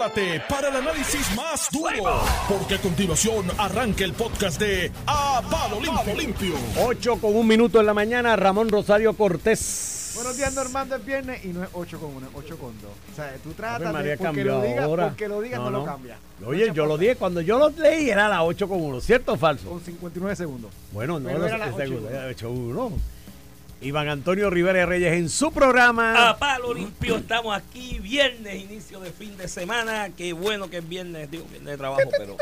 [0.00, 5.78] prepárate para el análisis más duro, porque a continuación arranca el podcast de A Palo
[5.78, 6.14] Limpio.
[6.14, 6.54] Limpio.
[6.82, 10.12] 8 con un minuto en la mañana, Ramón Rosario Cortés.
[10.14, 12.90] Buenos días, Normando, es viernes y no es 8 con 1, es 8 con 2.
[12.90, 16.18] O sea, tú tratas de porque cambió lo digas, porque lo digas no, lo cambia.
[16.46, 19.36] Oye, yo lo dije, cuando yo lo leí era la 8 con 1, ¿cierto o
[19.36, 19.68] falso?
[19.68, 20.70] Con 59 segundos.
[20.92, 22.10] Bueno, no Pero era la sé, ocho y seguro, uno.
[22.10, 22.92] era 8 1.
[23.82, 26.28] Iván Antonio Rivera Reyes en su programa.
[26.28, 30.10] A palo limpio, estamos aquí, viernes, inicio de fin de semana.
[30.14, 32.36] Qué bueno que es viernes, digo, viernes de trabajo, pero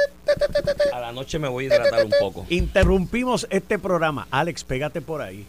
[0.92, 2.44] a la noche me voy a hidratar un poco.
[2.48, 4.26] Interrumpimos este programa.
[4.32, 5.46] Alex, pégate por ahí.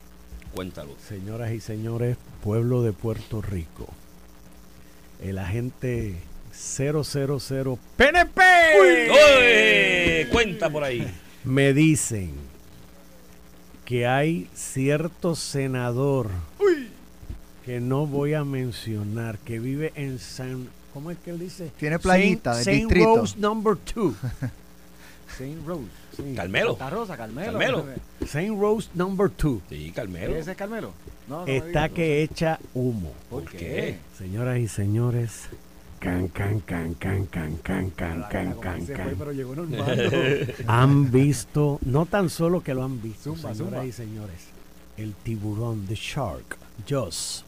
[0.53, 0.95] Cuéntalo.
[1.07, 3.87] Señoras y señores, pueblo de Puerto Rico.
[5.23, 6.15] El agente
[6.53, 7.03] 000
[7.97, 8.41] PNP.
[8.79, 10.27] ¡Oye!
[10.31, 11.11] Cuenta por ahí.
[11.43, 12.48] Me dicen
[13.89, 16.29] que hay cierto senador
[17.65, 21.71] que no voy a mencionar que vive en San ¿cómo es que él dice?
[21.79, 23.15] Tiene playita del Saint distrito.
[23.15, 24.13] Rose number 2.
[25.39, 26.35] Saint Rose.
[26.35, 26.77] Carmelo.
[26.77, 27.51] Santa Rosa, Carmelo.
[27.57, 27.85] Carmelo.
[28.27, 30.35] Saint Rose number 2 Sí, Carmelo.
[30.35, 30.93] ¿Ese es Carmelo?
[31.27, 33.13] No, no está digas, que echa humo.
[33.27, 33.57] ¿Por ¿Por qué?
[33.57, 33.97] qué?
[34.19, 35.49] Señoras y señores,
[35.99, 39.15] can can can can can can can can can can.
[39.17, 39.93] pero llegó Normando.
[40.67, 43.85] Han visto, no tan solo que lo han visto, Zumba, señoras zumba.
[43.85, 44.47] y señores,
[44.97, 46.57] el tiburón, the shark,
[46.89, 47.43] Joss,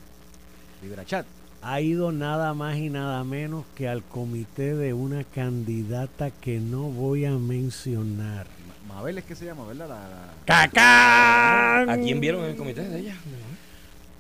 [0.83, 1.25] Libra chat.
[1.61, 6.83] ha ido nada más y nada menos que al comité de una candidata que no
[6.83, 8.47] voy a mencionar.
[8.88, 9.88] Ma- Mabel es que se llama, ¿verdad?
[9.89, 11.89] La, la- ¡Cacán!
[11.89, 13.15] ¿A quién vieron en el comité de ella?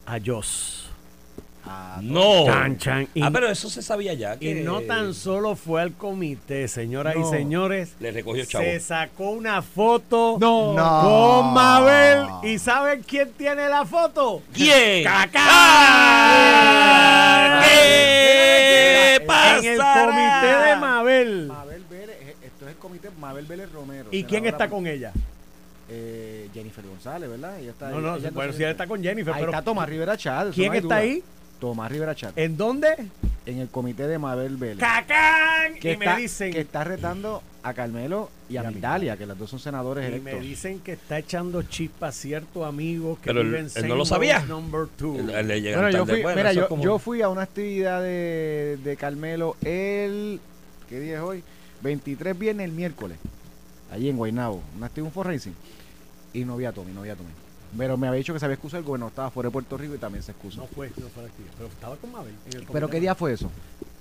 [0.05, 0.80] A Joss.
[1.65, 2.45] A- No.
[2.45, 3.07] Chan, chan.
[3.13, 4.35] Y, Ah, pero eso se sabía ya.
[4.39, 7.29] y no tan solo fue al comité, señoras y No.
[7.29, 8.63] señores, Le recogió chavo.
[8.63, 10.73] se sacó una foto No.
[10.73, 11.41] No.
[11.43, 12.25] con Mabel.
[12.43, 14.41] ¿Y saben quién tiene la foto?
[14.53, 15.03] ¿Quién?
[15.03, 15.43] ¡Cacán!
[15.47, 17.61] ¡Ah!
[17.63, 21.47] ¿Qué En el comité de Mabel.
[21.47, 24.09] Mabel Vélez, eh, esto es el comité Mabel Vélez Romero.
[24.11, 25.11] ¿Y quién está con ella?
[25.89, 27.59] Eh, Jennifer González, ¿verdad?
[27.59, 28.83] Ella está No, ahí- no, ella bueno, si él sienta.
[28.83, 30.95] está con Jennifer, Ahí pero está Tomás Rivera eso ¿quién no está duda.
[30.97, 31.23] ahí?
[31.61, 32.35] Tomás Rivera Chat.
[32.37, 32.89] ¿En dónde?
[33.45, 34.79] En el comité de Mabel Vélez.
[34.79, 35.75] ¡Cacán!
[35.79, 39.27] que, y está, me dicen que está retando a Carmelo y a Y Migdalia, que
[39.27, 40.33] las dos son senadores y electos.
[40.33, 44.05] me dicen que está echando chispas cierto amigo que Pero vive en él no lo
[44.05, 44.39] sabía.
[44.45, 45.13] Number two.
[45.13, 48.97] Bueno, yo fui, Bueno, mira, yo, es como- yo fui a una actividad de, de
[48.97, 50.39] Carmelo el.
[50.89, 51.43] ¿Qué día es hoy?
[51.83, 53.17] 23 viernes el miércoles.
[53.91, 54.63] Allí en Guaynabo.
[54.75, 55.51] Una actividad, un for racing.
[56.33, 57.29] Y no vi a Tommy, no vi a Tommy.
[57.77, 59.95] Pero me había dicho que se había excusado el gobernador estaba fuera de Puerto Rico
[59.95, 60.61] y también se excusó.
[60.61, 62.35] No fue, no fue actividad, pero estaba con Mabel.
[62.51, 63.49] en el ¿Pero qué día fue eso?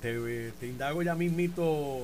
[0.00, 2.00] Te, te indago ya mismito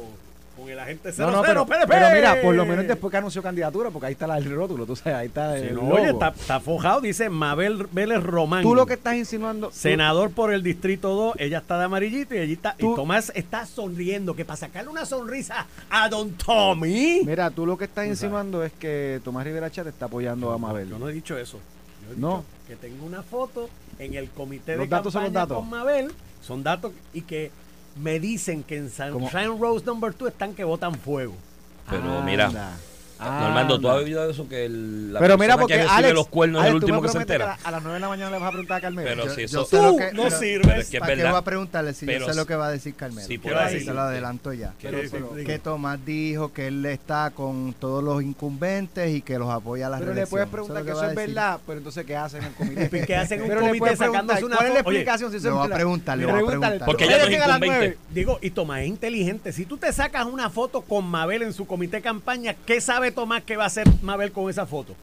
[0.56, 1.30] con el agente 00.
[1.30, 1.86] No, no, pero, PNP.
[1.86, 4.86] pero mira, por lo menos después que anunció candidatura, porque ahí está la- el rótulo,
[4.86, 5.94] tú sabes, ahí está el no, logo.
[5.96, 8.62] oye, está, está forjado, dice Mabel Vélez Román.
[8.62, 9.68] Tú lo que estás insinuando...
[9.68, 12.74] tú- Senador por el Distrito 2, ella está de amarillito y allí está.
[12.76, 17.20] Tú- y Tomás está sonriendo, que para sacarle una sonrisa a Don Tommy.
[17.24, 20.88] Mira, tú lo que estás insinuando es que Tomás Rivera Chat está apoyando a Mabel.
[20.88, 21.58] Yo no he dicho eso.
[22.08, 22.28] Yo he No.
[22.38, 23.68] dicho que tengo una foto
[23.98, 25.56] en el comité Los de datos son los campaña datos.
[25.58, 26.12] con Mabel.
[26.42, 27.50] Son datos y que
[27.96, 31.34] me dicen que en Saint Rose Number 2 están que botan fuego.
[31.88, 32.76] Pero mira, Anda,
[33.18, 34.48] Normando, ¿tú has oído eso?
[34.48, 37.08] Que el, la Pero mira, porque que Alex, los cuernos Alex, es el último que
[37.08, 37.56] se entera.
[37.64, 39.08] a, a las 9 de la mañana le vas a preguntar a Carmelo.
[39.08, 39.60] Pero Yo- si eso...
[39.60, 40.66] lo Tú que- no pero- sirves.
[40.66, 42.56] pero es que es ¿Para qué voy a preguntarle si Pero yo sé lo que
[42.56, 43.26] va a decir Carmelo?
[43.26, 43.80] Sí, por ahí.
[43.80, 44.72] se lo adelanto ya.
[44.78, 49.90] Que Tomás dijo que él está con todos los incumbentes y que los apoya a
[49.90, 52.54] la Pero le puedes preguntar que eso es verdad, pero entonces ¿qué hacen en el
[52.54, 53.06] comité?
[53.06, 55.30] ¿Qué hacen un Pero le comité sacándose una ¿Cuál es la explicación?
[55.30, 55.76] si eso le es voy a verdad?
[55.76, 56.60] preguntar, le voy a Pregúntale.
[56.78, 56.86] preguntar.
[56.86, 57.66] Porque ella no es las incumbente.
[57.78, 57.98] nueve.
[58.10, 59.52] Digo, y Tomás es inteligente.
[59.52, 63.05] Si tú te sacas una foto con Mabel en su comité de campaña, ¿qué sabe
[63.12, 64.94] Tomás que va a hacer Mabel con esa foto?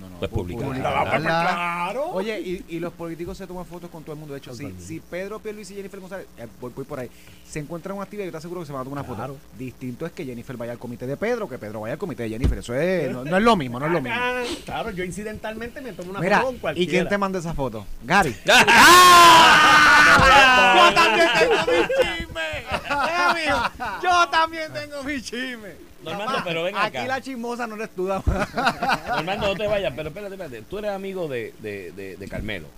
[0.00, 0.64] No, no, Pues pu- publicar.
[0.68, 1.18] publicarla.
[1.20, 2.04] Claro.
[2.12, 4.32] Oye, y, y los políticos se toman fotos con todo el mundo.
[4.32, 7.10] De hecho, si, Pedro Pierluisi y Jennifer González, eh, voy, voy por ahí,
[7.44, 9.34] se encuentran en una actividad, yo te aseguro que se van a tomar una Claro.
[9.34, 9.46] foto.
[9.58, 12.28] Distinto es que Jennifer vaya al comité de Pedro, que Pedro vaya al comité de
[12.28, 12.58] Jennifer.
[12.58, 14.16] Eso es, no, no es lo mismo, no es lo mismo.
[14.20, 16.88] Ah, Claro, yo incidentalmente me tomo una Mira, foto con cualquiera.
[16.88, 17.84] ¿y quién te manda esa foto?
[18.04, 18.36] Gary.
[18.48, 20.14] ¡Ah!
[20.88, 22.17] Yo también tengo mi chisme.
[23.08, 23.62] Eh, amigo,
[24.02, 25.88] yo también tengo mi chisme.
[26.02, 27.06] Normando, Papá, pero ven Aquí acá.
[27.06, 28.22] la chismosa no eres tú, dama.
[29.08, 30.62] Normando, no te vayas, pero espérate, espérate.
[30.62, 32.68] Tú eres amigo de, de, de, de Carmelo.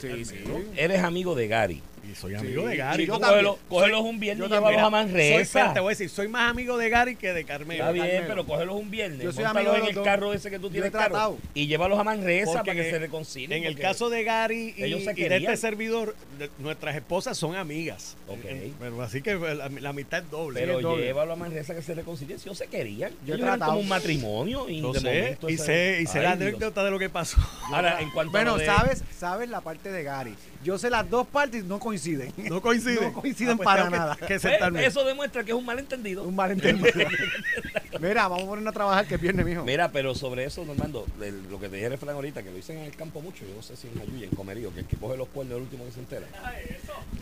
[0.00, 0.44] Sí, sí.
[0.76, 1.82] Eres amigo de Gary.
[2.08, 3.06] Y soy amigo Sí, de Gary.
[3.06, 5.72] Yo cógelo- cógelos un viernes yo y llévalos a Manresa.
[5.74, 7.82] te voy a decir, soy más amigo de Gary que de Carmelo.
[7.84, 8.26] Está bien, Carmelo.
[8.28, 9.20] pero cógelos un viernes.
[9.20, 10.04] Yo soy amigo en el dos.
[10.04, 13.52] carro ese que tú tienes carro y llévalos a Manresa Porque para que se reconcilien.
[13.52, 17.36] En el caso de Gary y, ellos se y de este servidor, de- nuestras esposas
[17.36, 18.16] son amigas.
[18.28, 18.44] Ok.
[18.44, 20.58] En- bueno, así que la, la mitad es doble.
[20.60, 21.04] Pero Sí, es doble.
[21.04, 22.38] llévalo a Manresa que se reconcilien.
[22.38, 23.12] Si ellos se querían.
[23.26, 26.06] Yo he ellos eran como un matrimonio y Yo de sé, momento y sé, y
[26.06, 27.36] sé la anécdota de lo que pasó.
[27.72, 30.34] Ahora, en cuanto a Bueno, sabes, sabes la parte de Gary.
[30.62, 32.32] Yo sé las dos partes y no coinciden.
[32.36, 33.04] No coinciden.
[33.12, 34.16] No coinciden pues para que- nada.
[34.16, 36.22] que Pues, eso demuestra que es un malentendido.
[36.24, 36.92] Un malentendido.
[38.00, 39.64] Mira, vamos a ponernos a trabajar que es viernes, mijo.
[39.64, 42.56] Mira, pero sobre eso, Normando, el- lo que te dije el refrán ahorita, que lo
[42.56, 44.86] dicen en el campo mucho, yo no sé si en Jayuya, en Comerío, que el
[44.86, 46.26] que coge los cuernos es el último que se entera.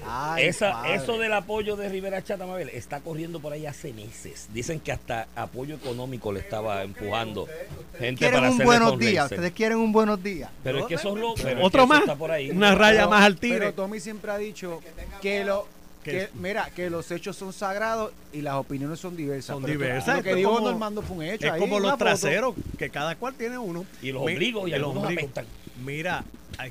[0.06, 0.94] Ay, Esa, padre.
[0.94, 4.48] eso del apoyo de Rivera Chata Mabel está corriendo por ahí hace meses.
[4.52, 7.48] Dicen que hasta apoyo económico le estaba empujando
[7.98, 9.24] gente Quieren para un buenos días.
[9.30, 10.50] Ustedes quieren un buenos días.
[10.62, 11.64] Pero es que eso es lo.
[11.64, 12.00] Otro más.
[12.00, 12.50] está por ahí.
[12.50, 13.74] Una raya más al Pero.
[13.74, 14.80] Tommy siempre ha dicho
[15.22, 15.66] que lo
[16.04, 19.54] Que- mira, que los hechos son sagrados y las opiniones son diversas.
[19.56, 20.16] Son diversas.
[20.18, 21.46] Lo que es dijo como- Normando fue un hecho.
[21.46, 23.84] Es ahí, como los traseros, que cada cual tiene uno.
[24.00, 25.20] Y los ombligos, y algunos ombligo.
[25.20, 25.44] apestan.
[25.84, 26.24] Mira,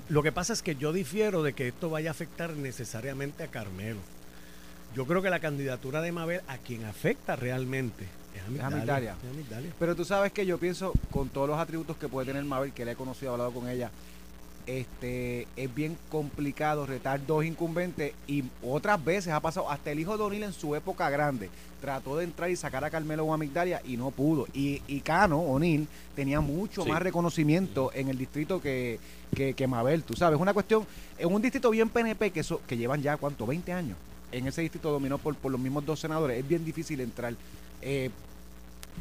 [0.09, 3.48] lo que pasa es que yo difiero de que esto vaya a afectar necesariamente a
[3.48, 4.00] Carmelo.
[4.95, 8.06] Yo creo que la candidatura de Mabel a quien afecta realmente
[8.36, 9.15] es a Migdalia.
[9.77, 12.86] Pero tú sabes que yo pienso, con todos los atributos que puede tener Mabel, que
[12.86, 13.92] le he conocido, he hablado con ella,
[14.68, 20.18] este es bien complicado retar dos incumbentes y otras veces ha pasado, hasta el hijo
[20.18, 21.50] de O'Neill en su época grande,
[21.81, 24.46] trató de entrar y sacar a Carmelo o a Migdalia y no pudo.
[24.54, 26.90] Y, y Cano, O'Neill, tenía mucho Sí.
[26.90, 29.00] más reconocimiento en el distrito que,
[29.36, 30.36] que, que Mabel, tú sabes.
[30.38, 30.86] Es una cuestión,
[31.18, 33.46] en un distrito bien PNP que, eso, que llevan ya, ¿cuánto?
[33.48, 33.98] 20 años.
[34.31, 36.38] En ese distrito dominó por, por los mismos dos senadores.
[36.40, 37.34] Es bien difícil entrar.
[37.81, 38.10] Eh,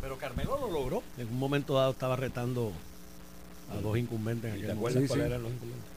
[0.01, 1.03] Pero Carmelo lo logró.
[1.19, 2.71] En un momento dado estaba retando
[3.71, 5.09] a dos incumbentes en ¿Te acuerdas momento.
[5.15, 5.91] cuáles eran los incumbentes?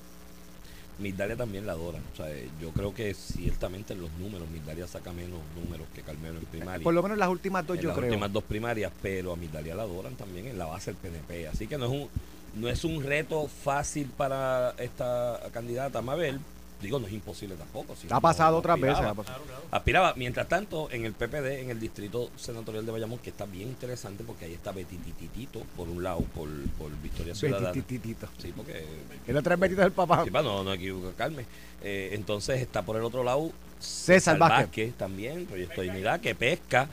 [0.99, 2.01] Migdalia también la adoran.
[2.13, 2.27] O sea,
[2.59, 6.83] yo creo que ciertamente en los números, Migdalia saca menos números que Carmelo en primaria.
[6.83, 8.09] por lo menos las últimas dos, en yo las creo.
[8.09, 11.47] últimas dos primarias, pero a Migdalia la adoran también en la base del PNP.
[11.47, 12.09] Así que no es un
[12.55, 16.39] no es un reto fácil para esta candidata Mabel.
[16.81, 17.95] Digo, no es imposible tampoco.
[17.95, 18.95] si Ha no- pasado no otras veces.
[18.95, 19.11] aspiraba.
[19.11, 19.43] ha pasado.
[19.71, 23.67] Aspiraba, mientras tanto, en el PPD, en el distrito senatorial de Bayamón, que está bien
[23.69, 26.47] interesante porque ahí está Betty Tititito, por un lado, por,
[26.77, 27.69] por Victoria Ciudadana.
[27.73, 28.27] Betititito.
[28.37, 28.85] Sí, porque
[29.27, 30.23] los tres betitos del papá.
[30.23, 31.45] Sí, para no, no equivocarme.
[31.83, 34.93] Eh, entonces está por el otro lado César Vázquez.
[34.95, 36.87] también, Proyecto de Dignidad, que pesca.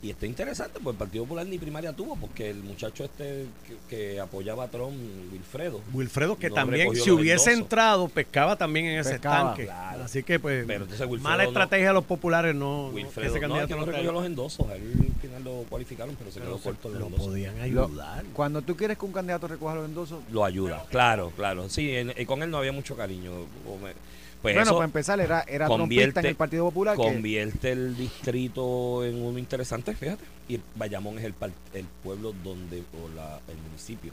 [0.00, 3.76] Y está interesante, porque el Partido Popular ni primaria tuvo, porque el muchacho este que,
[4.12, 4.94] que apoyaba a Trump,
[5.32, 9.64] Wilfredo, Wilfredo, que No también, si los hubiese entrado, pescaba también en ese Pescaba, estanque.
[9.64, 10.04] claro.
[10.04, 12.90] Así que, pues, Pero entonces Wilfredo mala no- estrategia de los populares no.
[12.90, 16.14] Wilfredo, ese candidato que no no recogió los endosos, a él al final lo cualificaron,
[16.16, 17.26] pero se Pero quedó se- corto los lo endosos.
[17.26, 18.24] podían Lo- ayudar.
[18.34, 20.20] Cuando tú quieres que un candidato recoja los endosos.
[20.30, 21.68] Lo ayuda, claro, claro.
[21.68, 23.32] Sí, en- y con él no había mucho cariño.
[23.66, 23.94] o me-
[24.42, 26.96] Pues bueno, para empezar, era, era trompista en el Partido Popular.
[26.96, 30.24] que- convierte el distrito en uno interesante, fíjate.
[30.48, 31.34] Y Bayamón es el,
[31.74, 34.12] el pueblo donde, o la, el municipio,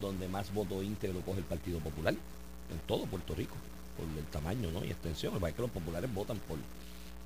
[0.00, 3.56] donde más voto íntegro coge el Partido Popular, en todo Puerto Rico,
[3.96, 4.84] por el tamaño ¿no?
[4.84, 5.34] y extensión.
[5.44, 6.58] Es que los populares votan por,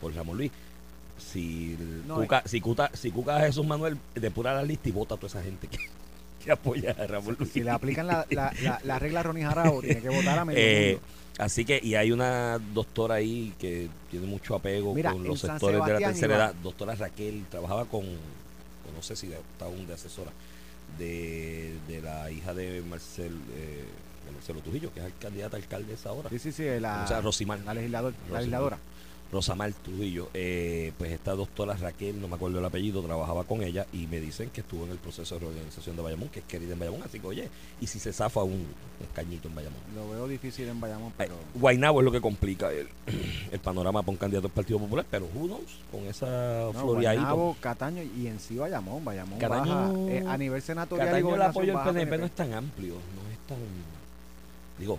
[0.01, 0.51] por Ramón Luis.
[1.19, 1.77] Si,
[2.07, 5.29] No, Cuca, si, Cuta- si Cuca Jesús Manuel depura la lista y vota a toda
[5.29, 5.77] esa gente que,
[6.45, 7.53] que apoya a Ramón Luis.
[7.53, 10.61] si le aplican la, la, la, la regla Ronnie Jarabo, tiene que votar a medio
[10.61, 11.07] Eh, mundo.
[11.39, 15.85] así que, y hay una doctora ahí que tiene mucho apego Mira, con los sectores
[15.85, 16.55] de la tercera edad.
[16.63, 20.31] Doctora Raquel, trabajaba con, con no sé si está aún de asesora,
[20.99, 23.85] de, de la hija de Marcel, eh,
[24.35, 26.29] Marcelo Trujillo, que es el candidato a alcaldesa ahora.
[26.31, 27.61] Sí, sí, sí, la, o sea, Rosimar.
[27.61, 28.41] la, legislador, la Rosimar.
[28.41, 28.79] legisladora.
[29.33, 33.87] Rosamar Trujillo, eh, pues esta doctora Raquel, no me acuerdo el apellido, trabajaba con ella
[33.91, 36.75] y me dicen que estuvo en el proceso de reorganización de Bayamón, que es querida
[36.75, 37.49] en Bayamón, así que oye,
[37.81, 39.79] y si se zafa un, un cañito en Bayamón.
[39.95, 41.37] Lo veo difícil en Bayamón, Ay, pero.
[41.55, 42.87] Guaynabo es lo que complica el,
[43.51, 46.83] el panorama para un candidato del Partido Popular, pero who knows, con esa No.
[46.93, 49.03] Guaynabo, Cataño y en sí Bayamón.
[49.03, 52.53] Bayamón Cataño- baja eh, a nivel senatorial y el apoyo del PNP no es tan
[52.53, 53.57] amplio, no es tan,
[54.79, 54.99] digo,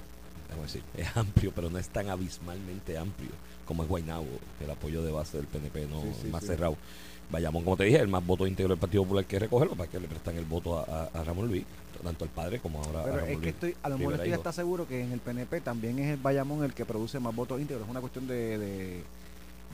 [0.50, 3.30] vamos a decir, es amplio, pero no es tan abismalmente amplio
[3.66, 4.26] como es Guaynabo,
[4.64, 6.48] el apoyo de base del PNP no Sí, sí, es más sí.
[6.48, 6.76] cerrado.
[7.32, 10.00] Bayamón, como te dije, el más voto íntegro del Partido Popular que recogerlo para que
[10.00, 11.64] le prestan el voto a, a- a Ramón Luis,
[12.04, 13.48] tanto al padre como ahora a Ramón es que Luis.
[13.54, 16.64] estoy, a lo mejor estoy hasta seguro que en el PNP también es el Bayamón
[16.64, 17.86] el que produce más votos íntegros.
[17.86, 19.04] Es una cuestión de, de,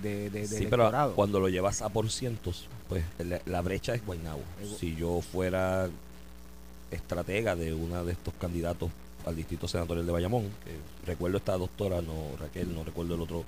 [0.03, 3.93] de, de- de Sí, pero cuando lo llevas a por cientos, pues la, la brecha
[3.95, 4.41] es Guaynabo.
[4.79, 5.89] Si yo fuera
[6.91, 8.89] estratega de uno de estos candidatos
[9.25, 13.43] al distrito senatorial de Bayamón, que recuerdo esta doctora, no Raquel, no recuerdo el otro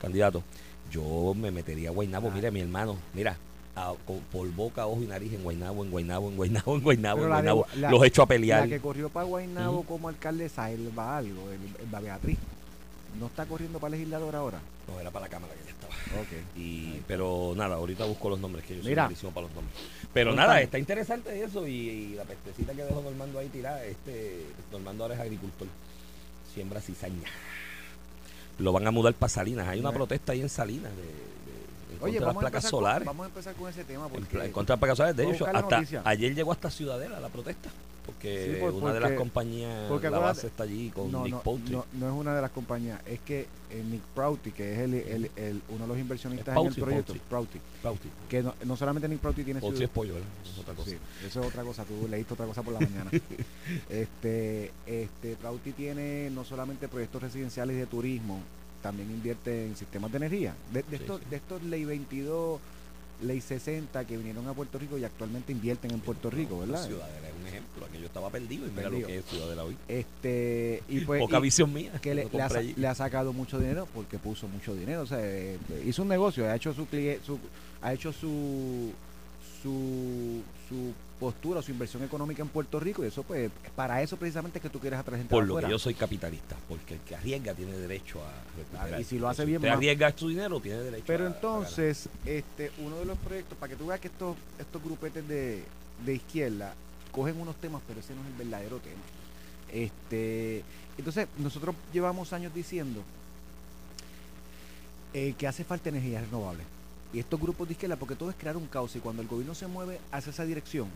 [0.00, 0.42] candidato,
[0.90, 2.28] yo me metería a Guaynabo.
[2.28, 2.32] Ah.
[2.34, 3.36] Mira, mi hermano, mira,
[3.76, 7.22] a- con- por boca, ojo y nariz en Guaynabo, en Guaynabo, en Guaynabo, en Guaynabo,
[7.24, 7.64] en la de Guaynabo.
[7.66, 8.68] Gua- la- Los echo a La pelear.
[8.68, 9.84] que corrió para Guaynabo Ujú.
[9.86, 12.38] como alcaldesa, Elba algo, el, Elba Beatriz.
[13.18, 14.60] ¿No está corriendo para legislador ahora?
[14.86, 15.94] No, era para la cámara que ya estaba.
[16.22, 16.28] Ok.
[16.56, 19.04] Y, pero nada, ahorita busco los nombres, que yo soy Mira.
[19.04, 19.76] malísimo para los nombres.
[20.14, 24.44] Pero nada, está interesante eso y, y la pestecita que dejó Normando ahí tirada, este,
[24.70, 25.66] Normando ahora es agricultor,
[26.54, 27.28] siembra cizaña.
[28.60, 32.02] Lo van a mudar para Salinas, hay una protesta ahí en Salinas de, de- en
[32.02, 33.06] Oye, contra de las placas solares.
[33.06, 34.96] con, vamos a empezar con ese tema En, porque pla- en contra de las placas
[34.98, 36.02] solares, de hecho, hasta noticia.
[36.04, 37.70] ayer llegó hasta Ciudadela la protesta.
[38.06, 41.34] Porque Sí, por- una de las compañías, porque la base está allí con no, Nick
[41.34, 41.72] no, Poultry.
[41.72, 44.94] no, no es una de las compañías, es que eh, Nick Prouty, que es el,
[44.94, 47.14] el- el- uno de los inversionistas ¿Es en el proyecto?
[47.28, 48.08] Prouty, Prouty.
[48.28, 49.84] que no, no solamente Nick Prouty tiene Poultry su...
[49.84, 50.28] es pollo, ¿verdad?
[50.42, 50.90] Eso es otra cosa.
[50.90, 53.10] Sí, eso es otra cosa, tú leíste otra cosa por la mañana.
[53.88, 58.40] este, este, Prouty tiene no solamente proyectos residenciales de turismo,
[58.82, 60.54] también invierte en sistemas de energía.
[60.72, 61.26] De, de Sí, estos, sí.
[61.30, 62.60] de estos ley 22,
[63.22, 66.84] ley 60 que vinieron a Puerto Rico y actualmente invierten en Puerto Rico, ¿verdad?
[66.86, 67.84] Ciudadela es un ejemplo.
[67.86, 69.00] Aquello estaba perdido y mira Perdido.
[69.02, 69.76] lo que es Ciudadela hoy.
[69.88, 71.92] Este, y pues, Poca y- visión mía.
[72.00, 76.02] que le, ha, le sacado mucho dinero porque puso mucho dinero, o sea, eh, hizo
[76.02, 77.38] un negocio, ha hecho su clie- su
[77.82, 78.92] ha hecho su
[79.62, 84.58] su su postura, su inversión económica en Puerto Rico y eso pues para eso precisamente
[84.58, 87.14] es que tú quieres atraer gente Por lo que yo soy capitalista, porque el que
[87.14, 88.88] arriesga tiene derecho a recuperar.
[88.88, 91.24] Claro, y si lo hace Si bien, usted más- arriesga su dinero, tiene derecho Pero
[91.24, 95.28] a entonces, este, uno de los proyectos, para que tú veas que estos, estos grupetes
[95.28, 95.62] de,
[96.06, 96.74] de izquierda
[97.12, 99.02] cogen unos temas, pero ese no es el verdadero tema.
[99.72, 100.64] Este,
[100.96, 103.02] entonces, nosotros llevamos años diciendo
[105.12, 106.62] eh, que hace falta energía renovable.
[107.12, 109.54] Y estos grupos de izquierda, porque todo es crear un caos, y cuando el gobierno
[109.54, 110.88] se mueve hacia esa dirección,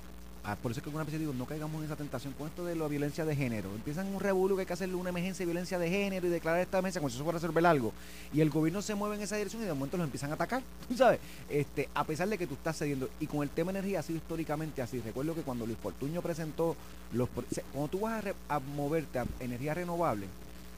[0.44, 2.64] ah, por eso es que algunas veces digo, no caigamos en esa tentación con esto
[2.64, 3.70] de la violencia de género.
[3.74, 6.60] Empiezan un revuelo que hay que hacerle una emergencia de violencia de género y declarar
[6.60, 7.92] esta emergencia como si eso fuera a resolver algo
[8.32, 10.62] y el gobierno se mueve en esa dirección y de momento los empiezan a atacar,
[10.88, 13.08] tú sabes, este, a pesar de que tú estás cediendo.
[13.20, 15.00] Y con el tema energía ha sido históricamente así.
[15.00, 16.76] Recuerdo que cuando Luis Fortuño presentó
[17.12, 17.28] los...
[17.72, 20.26] Cuando tú vas a, moverte a energía renovable,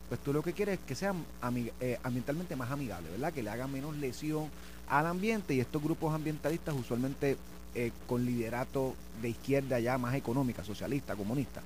[0.09, 3.33] pues tú lo que quieres es que sea ami- eh, ambientalmente más amigable, ¿verdad?
[3.33, 4.49] Que le haga menos lesión
[4.89, 7.37] al ambiente y estos grupos ambientalistas usualmente
[7.77, 11.61] eh, con liderato de izquierda ya más económica, socialista, comunista,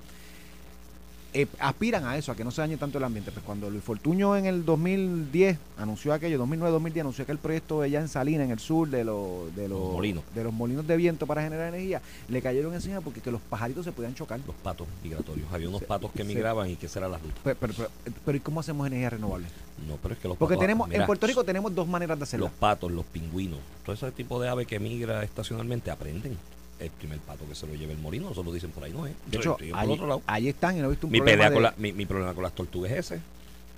[1.33, 3.31] eh, aspiran a eso, a que no se dañe tanto el ambiente.
[3.31, 8.09] Pues cuando Luis Fortuño en el 2010 anunció aquello, 2009-2010 anunció aquel proyecto allá en
[8.09, 10.25] Salinas, en el sur, de, los de los, Los molinos.
[10.35, 13.85] de los molinos de viento para generar energía, le cayeron encima porque que los pajaritos
[13.85, 14.41] se podían chocar.
[14.47, 15.47] Los patos migratorios.
[15.53, 17.35] Había unos patos que migraban y que esa era la ruta.
[17.45, 17.89] Pero, pero, pero,
[18.25, 19.47] pero ¿y cómo hacemos energía renovable?
[19.89, 20.63] No, pero es que los Porque patos.
[20.65, 22.47] tenemos, mira, en Puerto Rico tenemos dos maneras de hacerlo.
[22.47, 26.37] Los patos, los pingüinos, todo ese tipo de ave que migra estacionalmente aprenden.
[26.81, 29.13] El primer pato que se lo lleve el molino, nosotros dicen por ahí no es.
[29.27, 30.23] De hecho, allí, otro lado.
[30.27, 32.07] allí están y no he visto un Mi, problema pelea de- con la- mi, mi
[32.07, 33.21] problema con las tortugas es ese.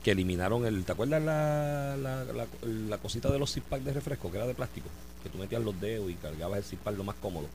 [0.02, 0.84] Que eliminaron el.
[0.84, 2.46] ¿Te acuerdas la, la, la,
[2.88, 4.88] la cosita de los zip pack de refresco que era de plástico?
[5.22, 7.46] Que tú metías los dedos y cargabas el zip pack lo más cómodo.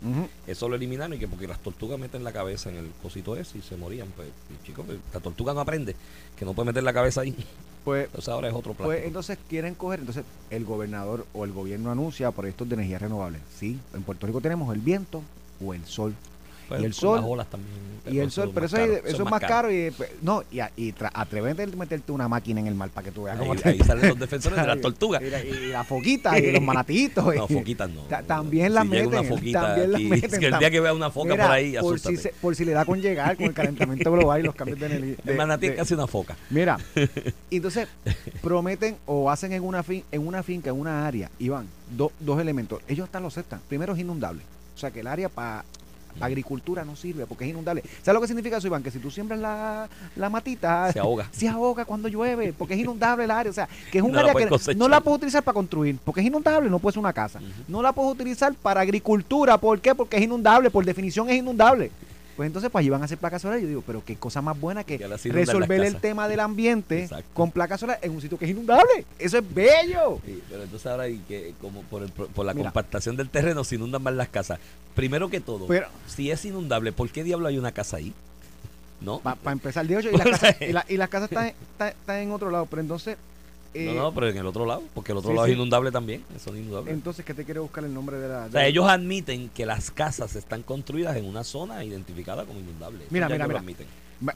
[0.47, 3.57] Eso lo eliminaron y que porque las tortugas meten la cabeza en el cosito ese
[3.57, 4.07] y se morían.
[4.15, 4.29] Pues,
[4.65, 5.93] chicos, pues, la tortuga no aprende
[6.37, 7.35] que no puede meter la cabeza ahí.
[7.83, 8.87] Pues, Entonces ahora es otro plástico.
[8.89, 13.39] pues entonces quieren coger, entonces el gobernador o el gobierno anuncia proyectos de energía renovable.
[13.57, 15.21] Sí, en Puerto Rico tenemos el viento
[15.65, 16.13] o el sol.
[16.69, 17.87] Y el sol- las olas también.
[18.09, 20.95] Y el sol, pero eso, caro, eso es más caro y pues, no, y, y
[21.13, 23.67] atrévete a meterte una máquina en el mar para que tú veas cómo Ahí, te-
[23.67, 25.21] ahí salen los defensores de las tortugas.
[25.21, 27.35] Y la, y la foquita y los manatitos.
[27.35, 28.03] No, foquitas no.
[28.03, 29.07] Ta- también las Si meten.
[29.07, 30.33] una foquita también las meten.
[30.33, 32.55] es que el día que vea una foca Mira, por ahí, por si, se- por
[32.55, 35.15] si le da con llegar con el calentamiento global y los cambios de energía.
[35.25, 36.37] El manatí es casi una foca.
[36.49, 36.77] Mira,
[37.51, 37.89] entonces
[38.41, 42.13] prometen o hacen en una, fin, en una finca, en una área, y van do-
[42.21, 42.81] dos elementos.
[42.87, 43.59] Ellos hasta lo aceptan.
[43.67, 44.41] Primero es inundable.
[44.75, 45.65] O sea que el área para
[46.19, 47.83] agricultura no sirve porque es inundable.
[48.01, 48.83] ¿Sabes lo que significa eso, Iván?
[48.83, 51.27] Que si tú siembras la, la matita, Se ahoga.
[51.31, 53.49] se ahoga cuando llueve porque es inundable el área.
[53.49, 54.75] O sea, que es un No área puedes que cosechar.
[54.77, 57.39] no la puedes utilizar para construir porque es inundable, no puede ser una casa.
[57.67, 59.57] No la puedes utilizar para agricultura.
[59.57, 59.93] ¿Por qué?
[59.95, 60.69] Porque es inundable.
[60.71, 61.91] Por definición es inundable.
[62.37, 63.63] Pues entonces, pues allí van a hacer placas solares.
[63.63, 67.25] Yo digo, pero qué cosa más buena que resolver el tema del ambiente Exacto.
[67.33, 69.05] con placas solares en un sitio que es inundable.
[69.17, 70.19] Eso es bello.
[70.23, 72.65] Sí, pero entonces ahora y que como por, el, por la Mira.
[72.69, 74.59] compactación del terreno se inundan más las casas.
[74.95, 78.13] Primero que todo, Pero- si es inundable, ¿por qué diablo hay una casa ahí?
[79.01, 79.19] ¿No?
[79.19, 82.17] Para empezar, de hecho, y las casas, y la- y las casas están, están- están
[82.19, 82.65] en otro lado.
[82.67, 83.17] Pero entonces,
[83.73, 85.51] eh, no, no, pero en el otro lado, porque el otro sí, lado sí.
[85.51, 86.93] es inundable también, son inundables.
[86.93, 88.45] entonces, ¿qué te quiere buscar el nombre de la...?
[88.45, 92.59] o sea, de- ellos admiten que las casas están construidas en una zona identificada como
[92.59, 92.99] inundable.
[93.03, 93.63] Eso Mira, mira, mira.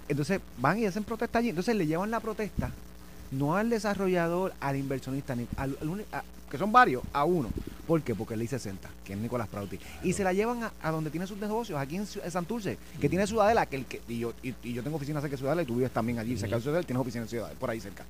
[0.08, 1.50] Entonces van y hacen protesta allí.
[1.50, 2.72] Entonces le llevan la protesta
[3.32, 7.50] no al desarrollador, al inversionista, ni al, al a- que son varios, a uno.
[7.88, 8.14] ¿Por qué?
[8.14, 9.80] Porque le 60, que es Nicolás Prauti.
[10.04, 13.26] Y se la llevan a, a donde tiene sus negocios, aquí en, Santurce, que tiene
[13.26, 15.66] Ciudadela, que el que, y yo, y, y yo tengo oficina cerca de Ciudadela y
[15.66, 16.64] tú vives también allí, cerca de Ujú.
[16.64, 18.04] Ciudadela, tienes oficina en Ciudadela, por ahí cerca.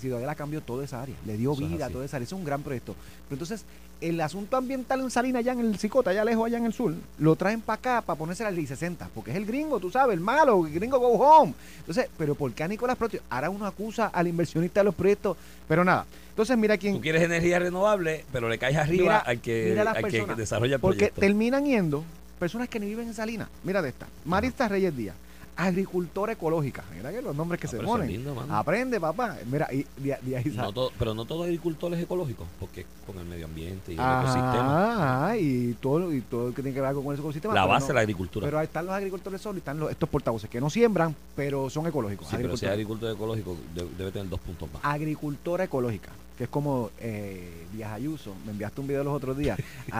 [0.00, 2.24] Ciudadela cambió toda esa área, le dio Eso vida a toda esa área.
[2.24, 2.94] Eso es un gran proyecto.
[3.28, 3.64] Pero entonces,
[4.00, 6.94] el asunto ambiental en Salinas, allá en el Cicota, allá lejos, allá en el sur,
[7.18, 10.14] lo traen para acá para ponerse al I 60, porque es el gringo, tú sabes,
[10.14, 11.54] el malo, el gringo go home.
[11.80, 13.22] Entonces, pero ¿por qué a Nicolás Protio?
[13.30, 15.36] Ahora uno acusa al inversionista de los proyectos,
[15.66, 16.04] pero nada.
[16.30, 16.96] Entonces, mira quién.
[16.96, 20.74] Tú quieres energía renovable, pero le caes arriba Mira- al que, mira las que desarrolla
[20.74, 21.20] el Porque proyecto.
[21.22, 22.04] terminan yendo
[22.38, 23.48] personas que ni viven en Salinas.
[23.64, 24.06] Mira de esta.
[24.26, 25.16] Marista Reyes Díaz,
[25.56, 26.84] agricultora ecológica.
[26.94, 28.08] Mira que los nombres que Ah, se ponen.
[28.08, 28.34] lindo.
[28.50, 29.36] Aprende, papá.
[29.50, 32.86] Mira, y de, de ahí No todo- pero no todo agricultor es ecológico, porque es
[33.06, 35.22] con el medio ambiente y el ecosistema.
[35.24, 37.54] Ajá, y todo, y todo lo que tiene que ver con ese ecosistema.
[37.54, 38.46] La base no- de la agricultura.
[38.46, 41.70] Pero ahí están los agricultores solos y están los, estos portavoces que no siembran, pero
[41.70, 42.28] son ecológicos.
[42.28, 44.82] sí, pero si es agricultor ecológico, de- debe tener dos puntos más.
[44.84, 49.58] agricultora ecológica, que es como eh, Díaz Ayuso, me enviaste un video los otros días,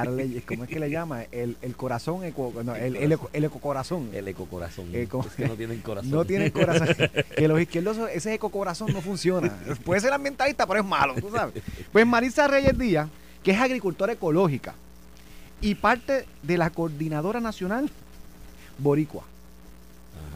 [0.46, 1.22] ¿cómo es que le llama?
[1.32, 4.10] El, el corazón, eco, no, el, el, eco- el ecocorazón.
[4.12, 4.86] El ecocorazón.
[4.94, 6.10] Eh, es que no tienen corazón.
[6.10, 6.88] No tienen corazón.
[7.36, 9.50] que los izquierdos, ese ecocorazón no funciona.
[9.84, 11.62] Puede ser ambientalista, pero es malo, tú sabes.
[11.92, 13.08] Pues Marisa Reyes Díaz,
[13.42, 14.74] que es agricultora ecológica
[15.62, 17.88] y parte de la coordinadora nacional
[18.78, 19.24] boricua.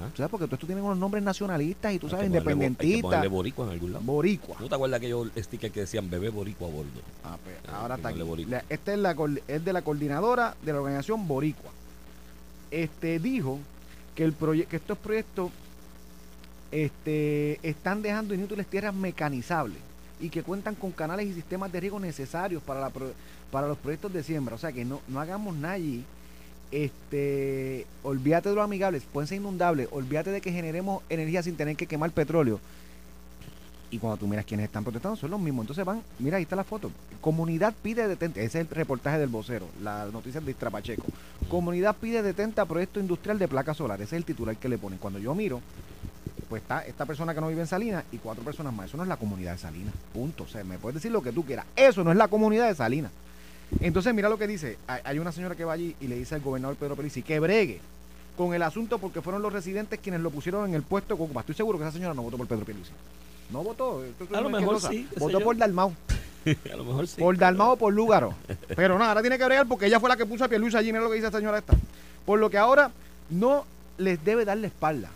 [0.00, 0.11] Ajá.
[0.11, 0.30] ¿Tú sabes?
[0.30, 3.28] Porque tú, tú tienes unos nombres nacionalistas y tú Hay sabes, independentistas.
[3.28, 4.04] boricua en algún lado.
[4.04, 4.57] Boricua.
[4.61, 7.00] ¿No te acuerdas aquellos stickers que decían bebé boricua a bordo?
[7.25, 8.19] Ah, pues, Ah, ahora está aquí.
[8.47, 9.14] La- Esta es, la,
[9.49, 11.71] es de la coordinadora de la organización Boricua.
[12.71, 13.59] Este dijo
[14.14, 14.35] que, el
[14.69, 15.50] que estos proyectos
[16.71, 19.78] este, están dejando inútiles tierras mecanizables
[20.21, 23.12] y que cuentan con canales y sistemas de riego necesarios para, la pro-
[23.50, 24.54] para los proyectos de siembra.
[24.54, 26.04] O sea, que no, no hagamos nada allí.
[26.73, 31.77] Este, olvídate de los amigables, pueden ser inundables, olvídate de que generemos energía sin tener
[31.77, 32.61] que quemar petróleo.
[33.91, 35.65] Y cuando tú miras quiénes están protestando, son los mismos.
[35.65, 36.93] Entonces van, mira, ahí está la foto.
[37.21, 38.45] Comunidad pide detente.
[38.45, 41.03] Ese es el reportaje del vocero, la noticia de Istrapacheco.
[41.49, 44.07] Comunidad pide detente a proyecto industrial de placas solares.
[44.07, 45.00] Ese es el titular que le ponen.
[45.00, 45.61] Cuando yo miro,
[46.49, 48.87] pues está esta persona que no vive en Salinas y cuatro personas más.
[48.87, 49.93] Eso no es la comunidad de Salinas.
[50.15, 50.45] Punto.
[50.45, 51.67] O sea, me puedes decir lo que tú quieras.
[51.75, 53.11] Eso no es la comunidad de Salinas.
[53.81, 54.79] Entonces, mira lo que dice.
[54.87, 57.81] Hay una señora que va allí y le dice al gobernador Pedro Pelici que bregue
[58.37, 61.55] con el asunto porque fueron los residentes quienes lo pusieron en el puesto con Estoy
[61.55, 62.93] seguro que esa señora no votó por Pedro Pierluisi.
[63.50, 64.03] No votó.
[64.33, 65.93] A lo mejor sí, Votó por Dalmau.
[66.73, 67.21] a lo mejor sí.
[67.21, 68.35] Por Dalmau o por Lúgaro.
[68.75, 70.93] Pero nada, ahora tiene que bregar porque ella fue la que puso a Pierluisi allí.
[70.93, 71.75] Mira lo que dice esta señora esta.
[72.25, 72.91] Por lo que ahora
[73.29, 73.65] no
[73.99, 75.11] les debe dar la espalda.